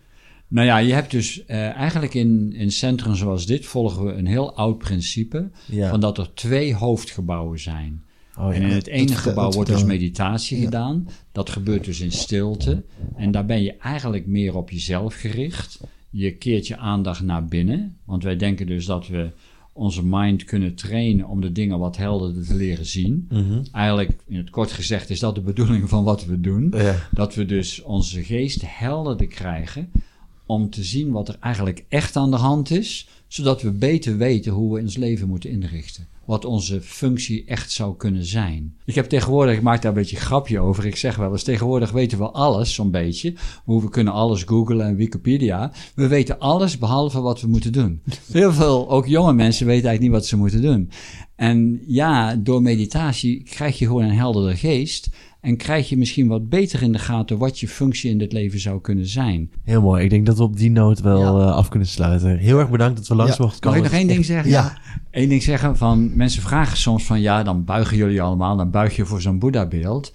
Nou 0.53 0.67
ja, 0.67 0.79
je 0.79 0.93
hebt 0.93 1.11
dus 1.11 1.45
eh, 1.45 1.71
eigenlijk 1.71 2.15
in, 2.15 2.53
in 2.53 2.73
centrum 2.73 3.15
zoals 3.15 3.47
dit 3.47 3.67
volgen 3.67 4.05
we 4.05 4.13
een 4.13 4.27
heel 4.27 4.57
oud 4.57 4.79
principe. 4.79 5.51
Ja. 5.67 5.91
Van 5.91 6.01
dat 6.01 6.19
er 6.19 6.35
twee 6.35 6.75
hoofdgebouwen 6.75 7.61
zijn. 7.61 8.03
Oh, 8.39 8.49
ja. 8.49 8.53
En 8.53 8.63
in 8.63 8.71
het 8.71 8.87
ene 8.87 9.15
gebouw 9.15 9.45
dat 9.45 9.55
wordt 9.55 9.71
dus 9.71 9.85
meditatie 9.85 10.59
Ja. 10.59 10.65
gedaan. 10.65 11.09
Dat 11.33 11.51
gebeurt 11.51 11.85
dus 11.85 12.01
in 12.01 12.13
stilte. 12.13 12.83
En 13.17 13.31
daar 13.31 13.45
ben 13.45 13.63
je 13.63 13.77
eigenlijk 13.77 14.27
meer 14.27 14.57
op 14.57 14.71
jezelf 14.71 15.15
gericht. 15.15 15.81
Je 16.11 16.33
keert 16.37 16.67
je 16.67 16.77
aandacht 16.77 17.23
naar 17.23 17.45
binnen. 17.45 17.97
Want 18.05 18.23
wij 18.23 18.37
denken 18.37 18.67
dus 18.67 18.85
dat 18.85 19.09
we 19.09 19.31
onze 19.73 20.05
mind 20.05 20.45
kunnen 20.45 20.75
trainen 20.75 21.29
om 21.29 21.41
de 21.41 21.53
dingen 21.53 21.79
wat 21.79 21.97
helderder 21.97 22.47
te 22.47 22.55
leren 22.55 22.87
zien. 22.87 23.27
Mhm. 23.31 23.63
Eigenlijk, 23.73 24.11
in 24.27 24.37
het 24.37 24.51
kort 24.51 24.73
gezegd, 24.73 25.11
is 25.11 25.21
dat 25.21 25.35
de 25.35 25.41
bedoeling 25.41 25.89
van 25.89 26.05
wat 26.05 26.25
we 26.25 26.41
doen. 26.41 26.73
Ja. 26.77 26.97
Dat 27.11 27.35
we 27.35 27.47
dus 27.47 27.83
onze 27.83 28.23
geest 28.23 28.63
helderder 28.65 29.27
krijgen 29.27 29.91
om 30.53 30.71
te 30.71 30.83
zien 30.83 31.11
wat 31.11 31.29
er 31.29 31.37
eigenlijk 31.41 31.85
echt 31.89 32.17
aan 32.17 32.31
de 32.31 32.37
hand 32.37 32.71
is, 32.71 33.09
zodat 33.29 33.63
we 33.63 33.71
beter 33.71 34.17
weten 34.17 34.53
hoe 34.53 34.75
we 34.75 34.81
ons 34.81 34.97
leven 34.97 35.29
moeten 35.29 35.51
inrichten. 35.51 36.07
Wat 36.25 36.45
onze 36.45 36.81
functie 36.81 37.45
echt 37.45 37.71
zou 37.71 37.97
kunnen 37.97 38.25
zijn. 38.25 38.77
Ik 38.85 38.95
heb 38.95 39.09
tegenwoordig, 39.09 39.57
ik 39.57 39.63
maak 39.63 39.83
daar 39.83 39.93
een 39.93 39.99
beetje 39.99 40.17
een 40.17 40.23
grapje 40.23 40.61
over. 40.61 40.87
Ik 40.87 40.97
zeg 40.97 41.17
wel 41.17 41.33
eens, 41.33 41.43
tegenwoordig 41.43 41.91
weten 41.91 42.19
we 42.19 42.31
alles 42.31 42.75
zo'n 42.75 42.91
beetje. 42.91 43.35
Hoe 43.65 43.83
we 43.83 43.89
kunnen 43.89 44.13
alles 44.13 44.43
googlen 44.43 44.87
en 44.87 44.97
Wikipedia. 44.97 45.73
We 45.95 46.07
weten 46.07 46.39
alles 46.39 46.79
behalve 46.79 47.21
wat 47.21 47.41
we 47.41 47.49
moeten 47.49 47.73
doen. 47.73 48.03
Heel 48.33 48.53
veel, 48.53 48.91
ook 48.91 49.07
jonge 49.07 49.33
mensen 49.33 49.67
weten 49.67 49.89
eigenlijk 49.89 50.01
niet 50.01 50.21
wat 50.21 50.31
ze 50.31 50.37
moeten 50.37 50.63
doen. 50.63 50.91
En 51.37 51.83
ja, 51.87 52.37
door 52.37 52.63
meditatie 52.63 53.43
krijg 53.43 53.79
je 53.79 53.87
gewoon 53.87 54.03
een 54.03 54.17
helderder 54.17 54.57
geest. 54.57 55.09
En 55.43 55.57
krijg 55.57 55.89
je 55.89 55.97
misschien 55.97 56.27
wat 56.29 56.49
beter 56.49 56.83
in 56.83 56.93
de 56.93 56.99
gaten 56.99 57.39
wat 57.39 57.61
je 57.61 57.69
functie 57.69 58.11
in 58.11 58.19
dit 58.19 58.33
leven 58.33 58.61
zou 58.61 58.81
kunnen 58.81 59.07
zijn. 59.07 59.51
Heel 59.63 59.81
mooi. 59.83 60.05
Ik 60.05 60.11
denk 60.11 60.27
dat 60.27 60.37
we 60.37 60.43
op 60.43 60.57
die 60.57 60.71
noot 60.71 61.01
wel 61.01 61.39
Ja. 61.41 61.47
eh, 61.47 61.55
af 61.55 61.69
kunnen 61.69 61.89
sluiten. 61.89 62.37
Heel 62.39 62.59
erg 62.59 62.71
bedankt 62.71 62.97
dat 62.97 63.09
we 63.09 63.15
langs 63.15 63.37
Ja. 63.37 63.43
mochten 63.43 63.61
Kan 63.61 63.73
komen. 63.73 63.87
ik 63.87 63.91
nog 63.93 64.01
één 64.01 64.09
ding 64.09 64.25
zeggen? 64.25 64.51
Ja. 64.51 64.79
Eén 65.11 65.29
ding 65.29 65.43
zeggen 65.43 65.77
van 65.77 66.17
mensen 66.17 66.43
vragen 66.43 66.77
soms 66.77 67.05
van 67.05 67.21
ja, 67.21 67.43
dan 67.43 67.65
buigen 67.65 67.97
jullie 67.97 68.23
allemaal, 68.23 68.57
dan 68.57 68.71
buig 68.71 68.97
je 68.97 69.05
voor 69.05 69.21
zo'n 69.21 69.39
Boeddha-beeld. 69.39 70.13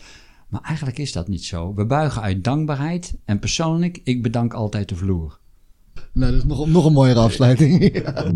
Maar 0.49 0.61
eigenlijk 0.61 0.97
is 0.97 1.11
dat 1.11 1.27
niet 1.27 1.43
zo. 1.45 1.73
We 1.75 1.85
buigen 1.85 2.21
uit 2.21 2.43
dankbaarheid 2.43 3.17
en 3.25 3.39
persoonlijk, 3.39 3.99
ik 4.03 4.21
bedank 4.21 4.53
altijd 4.53 4.89
de 4.89 4.95
vloer. 4.95 5.39
Nou, 6.13 6.31
dat 6.31 6.41
is 6.41 6.47
nog, 6.47 6.67
nog 6.67 6.85
een 6.85 6.93
mooiere 6.93 7.19
afsluiting. 7.19 7.93
Ja. 8.03 8.25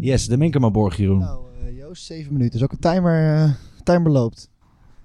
Yes, 0.00 0.26
de 0.26 0.36
Minkemaborg, 0.36 0.96
Jeroen. 0.96 1.18
Nou, 1.18 1.40
Joost, 1.96 2.08
zeven 2.08 2.32
minuten. 2.32 2.58
Is 2.58 2.64
ook 2.64 2.72
een 2.72 2.78
timer, 2.78 3.34
eh, 3.42 3.50
timer 3.84 4.10
loopt. 4.12 4.50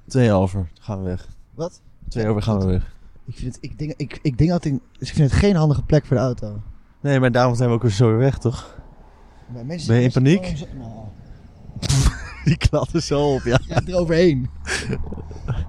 Twee 0.07 0.31
over. 0.31 0.69
Gaan 0.79 0.97
we 1.03 1.09
weg. 1.09 1.27
Wat? 1.55 1.81
Twee 2.09 2.27
over 2.27 2.41
gaan 2.41 2.59
we 2.59 2.65
weg. 2.65 2.95
Ik, 3.25 3.35
vind 3.35 3.55
het, 3.55 3.63
ik, 3.63 3.79
denk, 3.79 3.93
ik, 3.97 4.19
ik 4.21 4.37
denk 4.37 4.49
dat 4.49 4.65
ik, 4.65 4.79
dus 4.99 5.09
ik 5.09 5.15
vind 5.15 5.29
het 5.31 5.39
geen 5.39 5.55
handige 5.55 5.83
plek 5.83 6.05
voor 6.05 6.15
de 6.17 6.23
auto. 6.23 6.61
Nee, 7.01 7.19
maar 7.19 7.31
daarom 7.31 7.55
zijn 7.55 7.69
we 7.69 7.75
ook 7.75 7.81
weer 7.81 7.91
zo 7.91 8.07
weer 8.07 8.17
weg, 8.17 8.37
toch? 8.37 8.77
Maar 9.53 9.65
mensen, 9.65 9.87
Ben 9.87 9.97
je 9.97 10.03
in 10.03 10.11
paniek? 10.11 10.45
zo- 10.57 10.65
nou, 10.77 10.91
Die 12.45 12.57
klatten 12.57 13.01
zo 13.03 13.33
op, 13.33 13.41
ja. 13.43 13.59
ja, 13.67 13.81
eroverheen. 13.85 14.49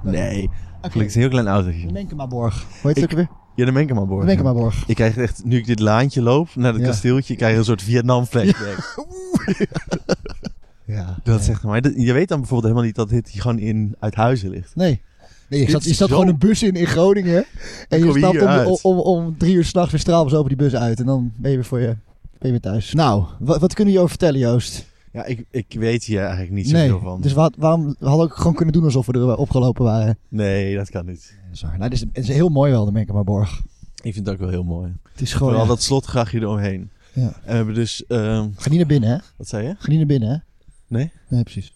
Nee. 0.02 0.50
Gelukkig 0.80 1.04
is 1.04 1.14
een 1.14 1.20
heel 1.20 1.30
klein 1.30 1.46
autootje. 1.46 1.86
de 1.86 1.92
Menkemaborg. 1.92 2.62
Hoe 2.82 2.90
heet 2.92 2.94
het 3.00 3.04
ook 3.04 3.16
weer? 3.16 3.28
Ja, 3.54 3.64
de 3.64 3.72
Menkemaborg. 3.72 4.20
De 4.20 4.26
Menkemaborg. 4.26 4.84
Ik 4.86 4.94
krijg 4.94 5.16
echt, 5.16 5.44
nu 5.44 5.56
ik 5.56 5.66
dit 5.66 5.80
laantje 5.80 6.22
loop 6.22 6.54
naar 6.54 6.72
het 6.72 6.80
Ja. 6.82 6.88
kasteeltje, 6.88 7.36
krijg 7.36 7.56
een 7.56 7.64
soort 7.64 7.82
Vietnam 7.82 8.24
flashback. 8.24 8.94
Ja. 8.96 9.76
Dat 11.22 11.44
zegt 11.44 11.62
maar. 11.62 12.00
Je 12.00 12.12
weet 12.12 12.28
dan 12.28 12.38
bijvoorbeeld 12.38 12.62
helemaal 12.62 12.82
niet 12.82 12.94
dat 12.94 13.08
dit 13.08 13.30
gewoon 13.30 13.58
in 13.58 13.94
Uithuizen 13.98 14.50
ligt. 14.50 14.74
Nee. 14.76 15.00
Nee, 15.48 15.60
je 15.60 15.70
zat, 15.70 15.84
je 15.84 15.94
zat 15.94 16.08
zo- 16.08 16.14
gewoon 16.14 16.28
een 16.28 16.38
bus 16.38 16.62
in 16.62 16.74
in 16.74 16.86
Groningen. 16.86 17.44
En 17.88 18.04
je 18.04 18.18
stapt 18.18 18.66
om, 18.66 18.78
om, 18.82 18.98
om, 18.98 19.38
drie 19.38 19.54
uur 19.54 19.64
s'nachts 19.64 19.90
weer 19.90 20.00
straalbaars 20.00 20.34
over 20.34 20.48
die 20.48 20.58
bus 20.58 20.74
uit. 20.74 21.00
En 21.00 21.06
dan 21.06 21.32
ben 21.36 21.50
je 21.50 21.56
weer, 21.56 21.66
voor 21.66 21.80
je, 21.80 21.86
ben 21.86 21.96
je 22.38 22.50
weer 22.50 22.60
thuis. 22.60 22.92
Nou, 22.92 23.24
wat, 23.38 23.60
wat 23.60 23.74
kunnen 23.74 23.94
we 23.94 23.98
je 23.98 24.04
over 24.04 24.18
vertellen, 24.18 24.40
Joost? 24.40 24.86
Ja, 25.12 25.24
ik, 25.24 25.44
ik 25.50 25.66
weet 25.78 26.04
hier 26.04 26.20
eigenlijk 26.20 26.50
niet 26.50 26.72
nee, 26.72 26.88
zoveel 26.88 27.08
van. 27.08 27.20
dus 27.20 27.32
wat, 27.32 27.54
waarom, 27.58 27.96
we 27.98 28.06
hadden 28.06 28.26
ook 28.26 28.36
gewoon 28.36 28.54
kunnen 28.54 28.74
doen 28.74 28.84
alsof 28.84 29.06
we 29.06 29.12
er 29.12 29.36
opgelopen 29.36 29.84
waren. 29.84 30.18
Nee, 30.28 30.76
dat 30.76 30.90
kan 30.90 31.06
niet. 31.06 31.34
Waar. 31.60 31.78
Nou, 31.78 31.90
dit 31.90 31.92
is, 31.92 32.06
het 32.12 32.28
is 32.28 32.34
heel 32.34 32.48
mooi 32.48 32.70
wel, 32.70 32.84
de 32.84 32.92
Menkemaborg. 32.92 33.60
Ik 34.02 34.12
vind 34.12 34.26
het 34.26 34.34
ook 34.34 34.40
wel 34.40 34.48
heel 34.48 34.64
mooi. 34.64 34.92
Het 35.12 35.20
is 35.20 35.32
gewoon... 35.32 35.48
Vooral 35.48 35.66
ja. 35.66 35.72
dat 35.72 35.82
slotgrachtje 35.82 36.40
eromheen. 36.40 36.90
Ja. 37.12 37.22
En 37.22 37.32
we 37.44 37.52
hebben 37.52 37.74
dus... 37.74 38.04
Ga 38.08 38.68
niet 38.68 38.78
naar 38.78 38.86
binnen, 38.86 39.10
hè? 39.10 39.16
wat 39.36 39.48
zei 39.48 39.66
je? 39.66 39.74
Ga 39.78 39.88
niet 39.88 39.98
naar 39.98 40.06
binnen, 40.06 40.28
hè? 40.28 40.36
Nee? 40.92 41.12
Nee, 41.28 41.42
precies. 41.42 41.74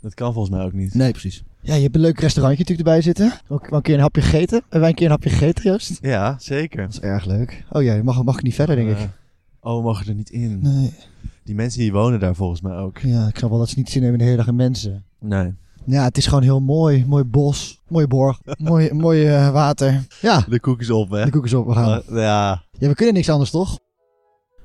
Dat 0.00 0.14
kan 0.14 0.32
volgens 0.32 0.54
mij 0.56 0.64
ook 0.64 0.72
niet. 0.72 0.94
Nee, 0.94 1.10
precies. 1.10 1.42
Ja, 1.60 1.74
je 1.74 1.82
hebt 1.82 1.94
een 1.94 2.00
leuk 2.00 2.20
restaurantje 2.20 2.58
natuurlijk 2.58 2.88
erbij 2.88 3.02
zitten. 3.02 3.32
Ook 3.48 3.68
wel 3.68 3.78
een 3.78 3.84
keer 3.84 3.94
een 3.94 4.00
hapje 4.00 4.20
gegeten. 4.22 4.58
Hebben 4.60 4.80
wij 4.80 4.88
een 4.88 4.94
keer 4.94 5.04
een 5.06 5.10
hapje 5.12 5.30
gegeten, 5.30 5.64
Joost? 5.70 5.98
Ja, 6.02 6.36
zeker. 6.38 6.82
Dat 6.82 6.92
is 6.92 7.00
erg 7.00 7.24
leuk. 7.24 7.64
Oh 7.70 7.82
ja, 7.82 8.02
mag, 8.02 8.24
mag 8.24 8.36
ik 8.36 8.42
niet 8.42 8.54
verder, 8.54 8.76
denk 8.76 8.88
ik. 8.90 8.96
Eh, 8.96 9.02
oh, 9.60 9.76
we 9.76 9.82
mogen 9.82 10.06
er 10.06 10.14
niet 10.14 10.30
in. 10.30 10.58
Nee. 10.62 10.92
Die 11.44 11.54
mensen 11.54 11.80
die 11.80 11.92
wonen 11.92 12.20
daar 12.20 12.34
volgens 12.34 12.60
mij 12.60 12.76
ook. 12.76 12.98
Ja, 12.98 13.26
ik 13.28 13.36
snap 13.36 13.50
wel 13.50 13.58
dat 13.58 13.68
ze 13.68 13.78
niet 13.78 13.90
zin 13.90 14.02
hebben 14.02 14.20
in 14.20 14.24
de 14.26 14.30
hele 14.32 14.42
dag 14.44 14.52
in 14.52 14.56
mensen. 14.56 15.04
Nee. 15.20 15.54
Ja, 15.86 16.04
het 16.04 16.16
is 16.16 16.26
gewoon 16.26 16.42
heel 16.42 16.60
mooi. 16.60 17.04
Mooi 17.06 17.24
bos. 17.24 17.80
Mooie 17.88 18.06
borg. 18.06 18.40
mooi 18.58 18.92
mooi 18.92 19.26
eh, 19.26 19.50
water. 19.50 20.06
Ja, 20.20 20.44
De 20.48 20.60
koek 20.60 20.80
is 20.80 20.90
op, 20.90 21.10
hè? 21.10 21.24
de 21.24 21.30
koek 21.30 21.44
is 21.44 21.54
op. 21.54 21.66
We 21.66 21.72
gaan. 21.72 22.02
Uh, 22.10 22.16
ja. 22.16 22.62
Ja, 22.78 22.88
we 22.88 22.94
kunnen 22.94 23.14
niks 23.14 23.28
anders, 23.30 23.50
toch? 23.50 23.78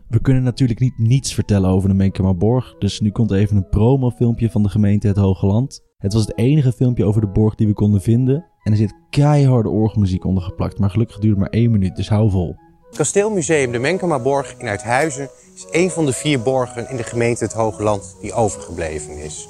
We 0.10 0.22
kunnen 0.22 0.43
natuurlijk 0.43 0.80
niet 0.80 0.98
niets 0.98 1.34
vertellen 1.34 1.69
over 1.69 1.89
de 1.89 1.95
Menkemaborg, 1.95 2.76
dus 2.80 3.00
nu 3.00 3.12
komt 3.12 3.32
even 3.32 3.58
een 3.58 3.69
promofilmpje 3.69 4.50
van 4.50 4.63
de 4.63 4.69
gemeente 4.69 5.08
Het 5.08 5.17
Hoge 5.17 5.45
Land. 5.45 5.82
Het 5.98 6.13
was 6.13 6.22
het 6.22 6.38
enige 6.38 6.72
filmpje 6.72 7.06
over 7.06 7.22
de 7.22 7.28
borg 7.28 7.56
die 7.56 7.67
we 7.67 7.74
konden 7.74 8.02
vinden 8.02 8.45
en 8.63 8.72
er 8.72 8.78
zit 8.78 8.93
keiharde 9.10 9.69
orgelmuziek 9.69 10.26
onder 10.26 10.43
geplakt, 10.43 10.80
maar 10.80 10.89
gelukkig 10.89 11.19
duurt 11.19 11.38
maar 11.38 11.50
één 11.50 11.72
minuut, 11.72 11.95
dus 11.95 12.10
hou 12.10 12.30
vol. 12.30 12.56
Het 12.88 12.98
Kasteelmuseum 12.98 13.72
de 13.72 13.80
Menkemaborg 13.80 14.56
in 14.58 14.67
Uithuizen 14.67 15.30
is 15.56 15.67
een 15.72 15.89
van 15.89 16.06
de 16.06 16.13
vier 16.13 16.41
borgen 16.41 16.89
in 16.89 16.98
de 16.98 17.04
gemeente 17.04 17.43
Het 17.43 17.54
Hoge 17.54 17.84
Land 17.84 18.15
die 18.22 18.34
overgebleven 18.34 19.17
is. 19.17 19.48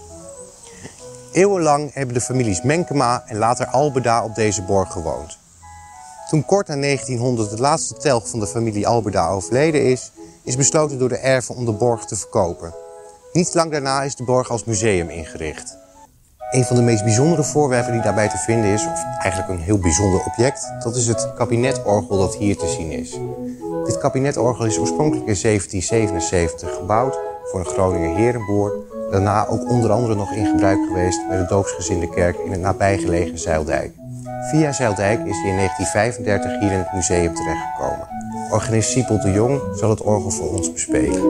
Eeuwenlang 1.34 1.94
hebben 1.94 2.14
de 2.14 2.22
families 2.22 2.62
Menkema 2.62 3.24
en 3.26 3.38
later 3.38 3.66
Albeda 3.66 4.24
op 4.24 4.36
deze 4.36 4.62
borg 4.62 4.92
gewoond. 4.92 5.38
Toen 6.30 6.46
kort 6.46 6.68
na 6.68 6.76
1900 6.76 7.50
de 7.50 7.58
laatste 7.58 7.94
telg 7.94 8.30
van 8.30 8.40
de 8.40 8.48
familie 8.48 8.88
Albeda 8.88 9.30
overleden 9.30 9.86
is, 9.86 10.12
is 10.50 10.56
besloten 10.56 11.00
door 11.00 11.10
de 11.10 11.18
erven 11.18 11.56
om 11.56 11.66
de 11.66 11.72
borg 11.72 12.06
te 12.06 12.16
verkopen. 12.16 12.74
Niet 13.34 13.54
lang 13.54 13.72
daarna 13.72 14.02
is 14.02 14.16
de 14.16 14.24
borg 14.24 14.50
als 14.50 14.64
museum 14.64 15.10
ingericht. 15.10 15.78
Een 16.52 16.64
van 16.64 16.76
de 16.76 16.82
meest 16.82 17.04
bijzondere 17.04 17.44
voorwerpen 17.44 17.92
die 17.92 18.02
daarbij 18.02 18.30
te 18.30 18.38
vinden 18.38 18.70
is, 18.70 18.86
of 18.86 19.04
eigenlijk 19.20 19.52
een 19.52 19.66
heel 19.66 19.78
bijzonder 19.78 20.26
object, 20.26 20.74
dat 20.84 20.96
is 20.96 21.08
het 21.08 21.34
kabinetorgel 21.34 22.18
dat 22.18 22.36
hier 22.36 22.58
te 22.58 22.68
zien 22.68 22.92
is. 22.92 23.20
Dit 23.86 23.98
kabinetorgel 23.98 24.66
is 24.66 24.78
oorspronkelijk 24.78 25.28
in 25.28 25.38
1777 25.42 26.76
gebouwd 26.76 27.20
voor 27.44 27.60
een 27.60 27.66
Groninger 27.66 28.16
herenboer. 28.16 28.74
Daarna 29.12 29.48
ook 29.48 29.70
onder 29.70 29.92
andere 29.92 30.16
nog 30.16 30.32
in 30.32 30.46
gebruik 30.46 30.80
geweest 30.88 31.28
bij 31.28 31.38
de 31.38 31.46
doopsgezinde 31.46 32.10
kerk 32.10 32.38
in 32.38 32.52
het 32.52 32.62
nabijgelegen 32.62 33.40
Zeildijk. 33.40 33.94
Via 34.42 34.72
Zeildijk 34.72 35.26
is 35.26 35.38
hij 35.42 35.50
in 35.50 35.56
1935 35.56 36.60
hier 36.60 36.72
in 36.72 36.78
het 36.78 36.94
museum 36.94 37.34
terechtgekomen. 37.34 38.08
Organist 38.52 38.90
Siepel 38.90 39.20
de 39.20 39.32
Jong 39.32 39.62
zal 39.78 39.90
het 39.90 40.02
orgel 40.02 40.30
voor 40.30 40.50
ons 40.50 40.72
bespelen. 40.72 41.22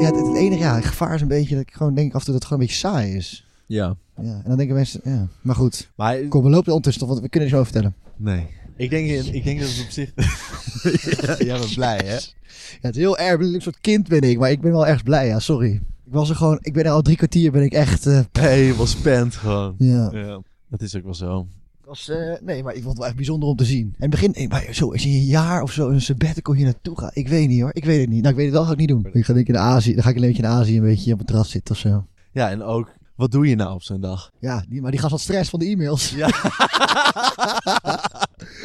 Ja, 0.00 0.06
het, 0.06 0.26
het 0.26 0.36
enige 0.36 0.62
ja, 0.62 0.74
het 0.74 0.84
gevaar 0.84 1.14
is 1.14 1.20
een 1.20 1.28
beetje 1.28 1.54
dat 1.54 1.62
ik 1.62 1.72
gewoon 1.72 1.94
denk 1.94 2.14
af 2.14 2.18
en 2.18 2.24
toe 2.24 2.32
dat 2.32 2.42
het 2.42 2.44
gewoon 2.44 2.60
een 2.60 2.66
beetje 2.66 2.88
saai 2.88 3.16
is. 3.16 3.46
Ja. 3.66 3.96
Ja, 4.16 4.32
en 4.32 4.44
dan 4.44 4.56
denken 4.56 4.74
mensen, 4.74 5.00
ja, 5.04 5.28
maar 5.40 5.56
goed. 5.56 5.90
Maar... 5.94 6.18
Kom, 6.18 6.42
we 6.42 6.50
lopen 6.50 6.68
ondertussen 6.68 7.00
toch, 7.02 7.10
want 7.10 7.20
we 7.22 7.28
kunnen 7.28 7.48
het 7.48 7.58
zo 7.58 7.64
vertellen. 7.64 7.94
Nee. 8.16 8.46
Ik 8.76 8.90
denk, 8.90 9.24
ik 9.26 9.44
denk 9.44 9.60
dat 9.60 9.68
het 9.68 9.84
op 9.84 9.90
zich... 9.90 10.12
ja, 11.26 11.36
jij 11.44 11.58
bent 11.58 11.74
blij, 11.74 12.00
hè? 12.04 12.14
Ja, 12.14 12.86
het 12.86 12.96
is 12.96 13.02
heel 13.02 13.18
erg, 13.18 13.40
een 13.40 13.62
soort 13.62 13.80
kind 13.80 14.08
ben 14.08 14.20
ik, 14.20 14.38
maar 14.38 14.50
ik 14.50 14.60
ben 14.60 14.72
wel 14.72 14.86
erg 14.86 15.02
blij, 15.02 15.26
ja, 15.26 15.38
sorry. 15.38 15.80
Ik 16.10 16.16
was 16.16 16.30
er 16.30 16.36
gewoon, 16.36 16.58
ik 16.60 16.72
ben 16.72 16.84
er 16.84 16.90
al 16.90 17.02
drie 17.02 17.16
kwartier, 17.16 17.52
ben 17.52 17.62
ik 17.62 17.72
echt... 17.72 18.06
eh, 18.06 18.20
Helemaal 18.40 18.86
spent 18.86 19.34
gewoon. 19.34 19.74
Ja. 19.78 20.10
ja. 20.12 20.40
Dat 20.68 20.80
is 20.80 20.96
ook 20.96 21.04
wel 21.04 21.14
zo. 21.14 21.46
Was, 21.84 22.08
eh, 22.08 22.32
nee, 22.40 22.62
maar 22.62 22.74
ik 22.74 22.82
vond 22.82 22.88
het 22.88 22.98
wel 22.98 23.06
echt 23.06 23.16
bijzonder 23.16 23.48
om 23.48 23.56
te 23.56 23.64
zien. 23.64 23.94
En 23.98 24.10
het 24.10 24.10
begin, 24.10 24.34
eh, 24.34 24.48
maar 24.48 24.66
zo, 24.70 24.92
als 24.92 25.02
je 25.02 25.08
een 25.08 25.24
jaar 25.24 25.62
of 25.62 25.72
zo 25.72 25.88
in 25.88 25.94
een 25.94 26.00
sabbatical 26.00 26.54
hier 26.54 26.64
naartoe 26.64 26.98
gaat, 26.98 27.16
ik 27.16 27.28
weet 27.28 27.48
niet 27.48 27.60
hoor, 27.60 27.70
ik 27.72 27.84
weet 27.84 28.00
het 28.00 28.08
niet. 28.08 28.22
Nou, 28.22 28.30
ik 28.30 28.36
weet 28.36 28.46
het 28.46 28.54
wel, 28.54 28.64
ga 28.64 28.72
ik 28.72 28.78
niet 28.78 28.88
doen. 28.88 29.08
Ik 29.12 29.24
ga 29.24 29.32
denk 29.32 29.48
ik 29.48 29.54
in 29.54 29.60
Azië, 29.60 29.94
dan 29.94 30.02
ga 30.02 30.08
ik 30.08 30.14
een 30.14 30.20
beetje 30.22 30.42
in 30.42 30.48
Azië 30.48 30.76
een 30.76 30.82
beetje 30.82 31.12
op 31.12 31.18
het 31.18 31.26
terras 31.26 31.50
zitten 31.50 31.74
of 31.74 31.80
zo. 31.80 32.06
Ja, 32.32 32.50
en 32.50 32.62
ook, 32.62 32.92
wat 33.14 33.30
doe 33.30 33.48
je 33.48 33.54
nou 33.54 33.74
op 33.74 33.82
zo'n 33.82 34.00
dag? 34.00 34.30
Ja, 34.38 34.64
die, 34.68 34.80
maar 34.80 34.90
die 34.90 35.00
gast 35.00 35.12
had 35.12 35.20
stress 35.20 35.50
van 35.50 35.58
de 35.58 35.66
e-mails. 35.66 36.10
Ja. 36.10 36.26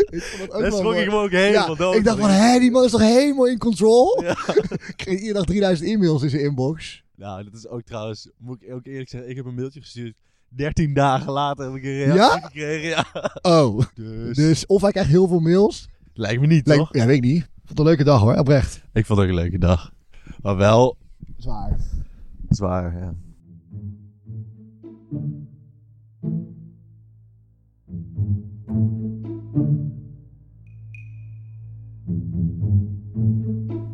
ik 0.09 0.47
dat 0.49 0.59
Daar 0.61 0.71
schrok 0.71 0.95
ik 0.95 1.09
me 1.09 1.15
ook 1.15 1.31
helemaal 1.31 1.69
ja, 1.69 1.75
dood 1.75 1.95
Ik 1.95 2.03
dacht 2.03 2.19
van. 2.19 2.29
van, 2.29 2.37
hé, 2.37 2.59
die 2.59 2.71
man 2.71 2.83
is 2.83 2.91
toch 2.91 3.01
helemaal 3.01 3.47
in 3.47 3.57
control? 3.57 4.23
ik 4.87 4.93
kreeg 4.95 5.19
iedere 5.19 5.33
dag 5.33 5.45
3000 5.45 5.89
e-mails 5.89 6.23
in 6.23 6.29
zijn 6.29 6.41
inbox. 6.41 7.03
Nou, 7.17 7.43
dat 7.43 7.53
is 7.53 7.67
ook 7.67 7.81
trouwens, 7.81 8.29
moet 8.37 8.63
ik 8.63 8.73
ook 8.73 8.85
eerlijk 8.85 9.09
zeggen, 9.09 9.29
ik 9.29 9.35
heb 9.35 9.45
een 9.45 9.55
mailtje 9.55 9.81
gestuurd. 9.81 10.15
13 10.49 10.93
dagen 10.93 11.31
later 11.31 11.65
heb 11.65 11.75
ik 11.75 11.83
een 11.83 11.91
reactie 11.91 12.15
Ja? 12.15 12.39
gekregen. 12.47 12.89
Ja. 12.89 13.05
Oh, 13.41 13.81
Dus, 13.93 14.35
dus 14.35 14.65
of 14.65 14.81
hij 14.81 14.91
krijgt 14.91 15.09
heel 15.09 15.27
veel 15.27 15.39
mails. 15.39 15.89
lijkt 16.13 16.41
me 16.41 16.47
niet, 16.47 16.67
Lijkt- 16.67 16.83
toch? 16.83 16.93
Ja, 16.95 17.05
weet 17.05 17.15
ik 17.15 17.21
niet. 17.23 17.41
Ik 17.43 17.47
vond 17.55 17.69
het 17.69 17.79
een 17.79 17.85
leuke 17.85 18.03
dag 18.03 18.21
hoor, 18.21 18.35
oprecht. 18.37 18.83
Ik 18.93 19.05
vond 19.05 19.19
het 19.19 19.27
ook 19.29 19.35
een 19.35 19.41
leuke 19.41 19.57
dag. 19.57 19.91
Maar 20.41 20.55
wel 20.57 20.97
Zwaar. 21.37 21.77
zwaar, 22.49 22.97
ja. 22.97 23.13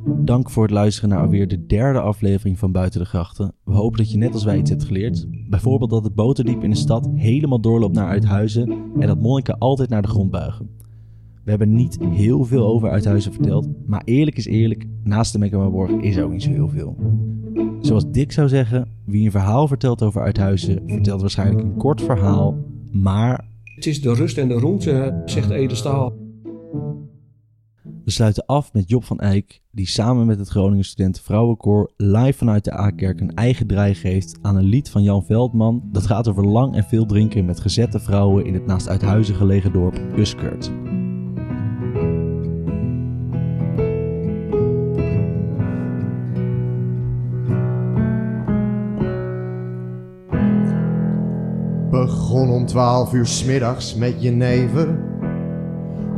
Dank 0.06 0.50
voor 0.50 0.64
het 0.64 0.72
luisteren 0.72 1.10
naar 1.10 1.20
alweer 1.20 1.48
de 1.48 1.66
derde 1.66 2.00
aflevering 2.00 2.60
van 2.60 2.72
Buiten 2.72 3.00
de 3.00 3.06
Grachten. 3.06 3.54
We 3.64 3.74
hopen 3.74 3.98
dat 3.98 4.12
je 4.12 4.18
net 4.18 4.34
als 4.34 4.44
wij 4.44 4.58
iets 4.58 4.70
hebt 4.70 4.84
geleerd. 4.84 5.26
Bijvoorbeeld 5.50 5.90
dat 5.90 6.04
het 6.04 6.16
boterdiep 6.16 6.64
in 6.64 6.70
de 6.70 6.76
stad 6.76 7.10
helemaal 7.16 7.62
doorloopt 7.62 7.96
naar 7.96 8.08
Uithuizen 8.08 8.70
en 9.00 9.08
dat 9.08 9.20
monniken 9.22 9.58
altijd 9.58 9.90
naar 9.90 10.02
de 10.02 10.08
grond 10.08 10.32
buigen. 10.32 10.70
We 11.44 11.50
hebben 11.50 11.74
niet 11.74 11.98
heel 12.04 12.44
veel 12.44 12.66
over 12.66 12.90
Uithuizen 12.90 13.34
verteld, 13.34 13.68
maar 13.86 14.02
eerlijk 14.06 14.38
is 14.38 14.46
eerlijk, 14.46 14.86
naast 15.04 15.34
de 15.34 15.40
Mecklenburg 15.40 15.92
is 15.92 16.16
er 16.16 16.24
ook 16.24 16.32
niet 16.32 16.44
zo 16.44 16.52
heel 16.52 16.70
veel. 16.70 16.96
Zoals 17.80 18.12
Dick 18.12 18.32
zou 18.32 18.48
zeggen, 18.48 18.88
wie 19.06 19.26
een 19.26 19.32
verhaal 19.32 19.68
vertelt 19.68 20.04
over 20.04 20.22
Uithuizen, 20.22 20.84
vertelt 20.86 21.22
waarschijnlijk 21.22 21.62
een 21.62 21.78
kort 21.78 22.02
verhaal, 22.02 22.58
maar 22.92 23.50
Het 23.76 23.86
is 23.86 24.02
de 24.02 24.14
rust 24.14 24.38
en 24.38 24.48
de 24.48 24.54
roente, 24.54 25.22
zegt 25.26 25.50
Ede 25.50 25.76
Staal. 25.76 26.21
We 28.06 28.12
sluiten 28.12 28.46
af 28.46 28.74
met 28.74 28.90
Job 28.90 29.04
van 29.04 29.20
Eyck, 29.20 29.62
die 29.72 29.88
samen 29.88 30.26
met 30.26 30.40
het 30.40 30.48
Groningen 30.48 30.86
Studenten 30.86 31.24
Vrouwenkoor 31.24 31.92
live 31.98 32.38
vanuit 32.38 32.64
de 32.64 32.74
A-kerk 32.74 33.20
een 33.20 33.36
eigen 33.36 33.68
draai 33.68 33.96
geeft 33.96 34.38
aan 34.42 34.56
een 34.56 34.64
lied 34.64 34.90
van 34.90 35.04
Jan 35.04 35.26
Veldman. 35.26 35.84
Dat 35.92 36.06
gaat 36.06 36.28
over 36.28 36.48
lang 36.48 36.76
en 36.76 36.84
veel 36.84 37.06
drinken 37.06 37.46
met 37.46 37.60
gezette 37.60 38.00
vrouwen 38.00 38.46
in 38.46 38.54
het 38.54 38.66
naast 38.66 38.88
Uithuizen 38.88 39.36
gelegen 39.36 39.74
dorp 39.74 40.02
Uskert. 40.18 40.72
Begon 51.90 52.50
om 52.50 52.66
twaalf 52.66 53.14
uur 53.14 53.26
smiddags 53.26 53.96
met 53.96 54.22
jenever. 54.22 55.11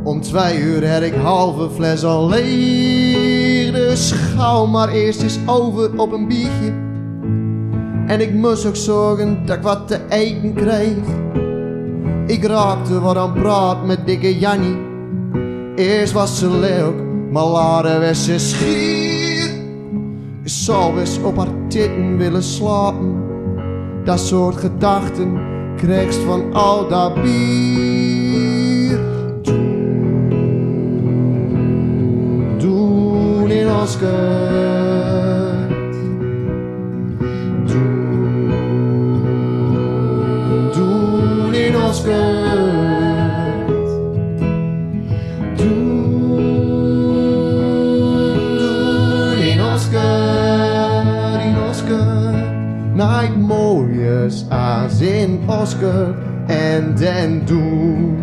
Om 0.04 0.20
twee 0.20 0.58
uur 0.58 0.92
had 0.92 1.02
ik 1.02 1.14
halve 1.14 1.70
fles 1.70 2.04
al 2.04 2.28
leeg. 2.28 3.72
Dus 3.72 4.12
gauw 4.12 4.66
maar 4.66 4.88
eerst 4.88 5.22
eens 5.22 5.38
over 5.46 5.90
op 5.96 6.12
een 6.12 6.28
biertje. 6.28 6.72
En 8.06 8.20
ik 8.20 8.34
moest 8.34 8.66
ook 8.66 8.76
zorgen 8.76 9.46
dat 9.46 9.56
ik 9.56 9.62
wat 9.62 9.88
te 9.88 10.00
eten 10.08 10.54
kreeg. 10.54 10.96
Ik 12.26 12.44
raakte 12.44 13.00
wat 13.00 13.16
aan 13.16 13.32
praat 13.32 13.86
met 13.86 14.06
dikke 14.06 14.38
Jannie. 14.38 14.76
Eerst 15.74 16.12
was 16.12 16.38
ze 16.38 16.50
leuk, 16.50 16.94
maar 17.30 17.46
later 17.46 18.00
werd 18.00 18.16
ze 18.16 18.38
schier. 18.38 19.50
Ik 20.42 20.50
zou 20.50 21.00
eens 21.00 21.18
op 21.22 21.36
haar 21.36 21.68
titten 21.68 22.16
willen 22.16 22.42
slapen. 22.42 23.22
Dat 24.04 24.20
soort 24.20 24.56
gedachten 24.56 25.40
krijgst 25.76 26.18
van 26.18 26.52
al 26.52 26.88
dat 26.88 27.22
bier. 27.22 27.83
Ons 33.84 33.96
kut, 33.96 34.08
in 41.58 41.74
ons 41.76 42.00
kut. 42.00 42.44
Night 52.94 53.36
mooiers 53.36 54.44
als 54.48 55.00
in 55.00 55.42
Oscar 55.46 56.14
en 56.46 56.94
den. 56.96 58.13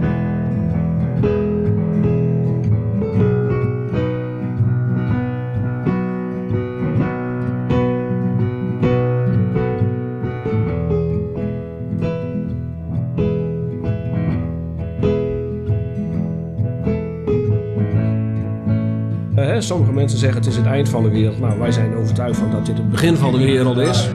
Mensen 20.12 20.30
zeggen 20.30 20.52
het 20.52 20.52
is 20.52 20.58
het 20.58 20.66
eind 20.66 20.90
van 20.90 21.04
de 21.04 21.10
wereld. 21.10 21.40
Nou, 21.40 21.60
wij 21.60 21.72
zijn 21.72 21.96
overtuigd 21.96 22.38
van 22.38 22.52
dat 22.52 22.66
dit 22.66 22.78
het 22.78 22.90
begin 22.90 23.16
van 23.16 23.32
de 23.32 23.38
wereld 23.38 23.78
is. 23.78 24.10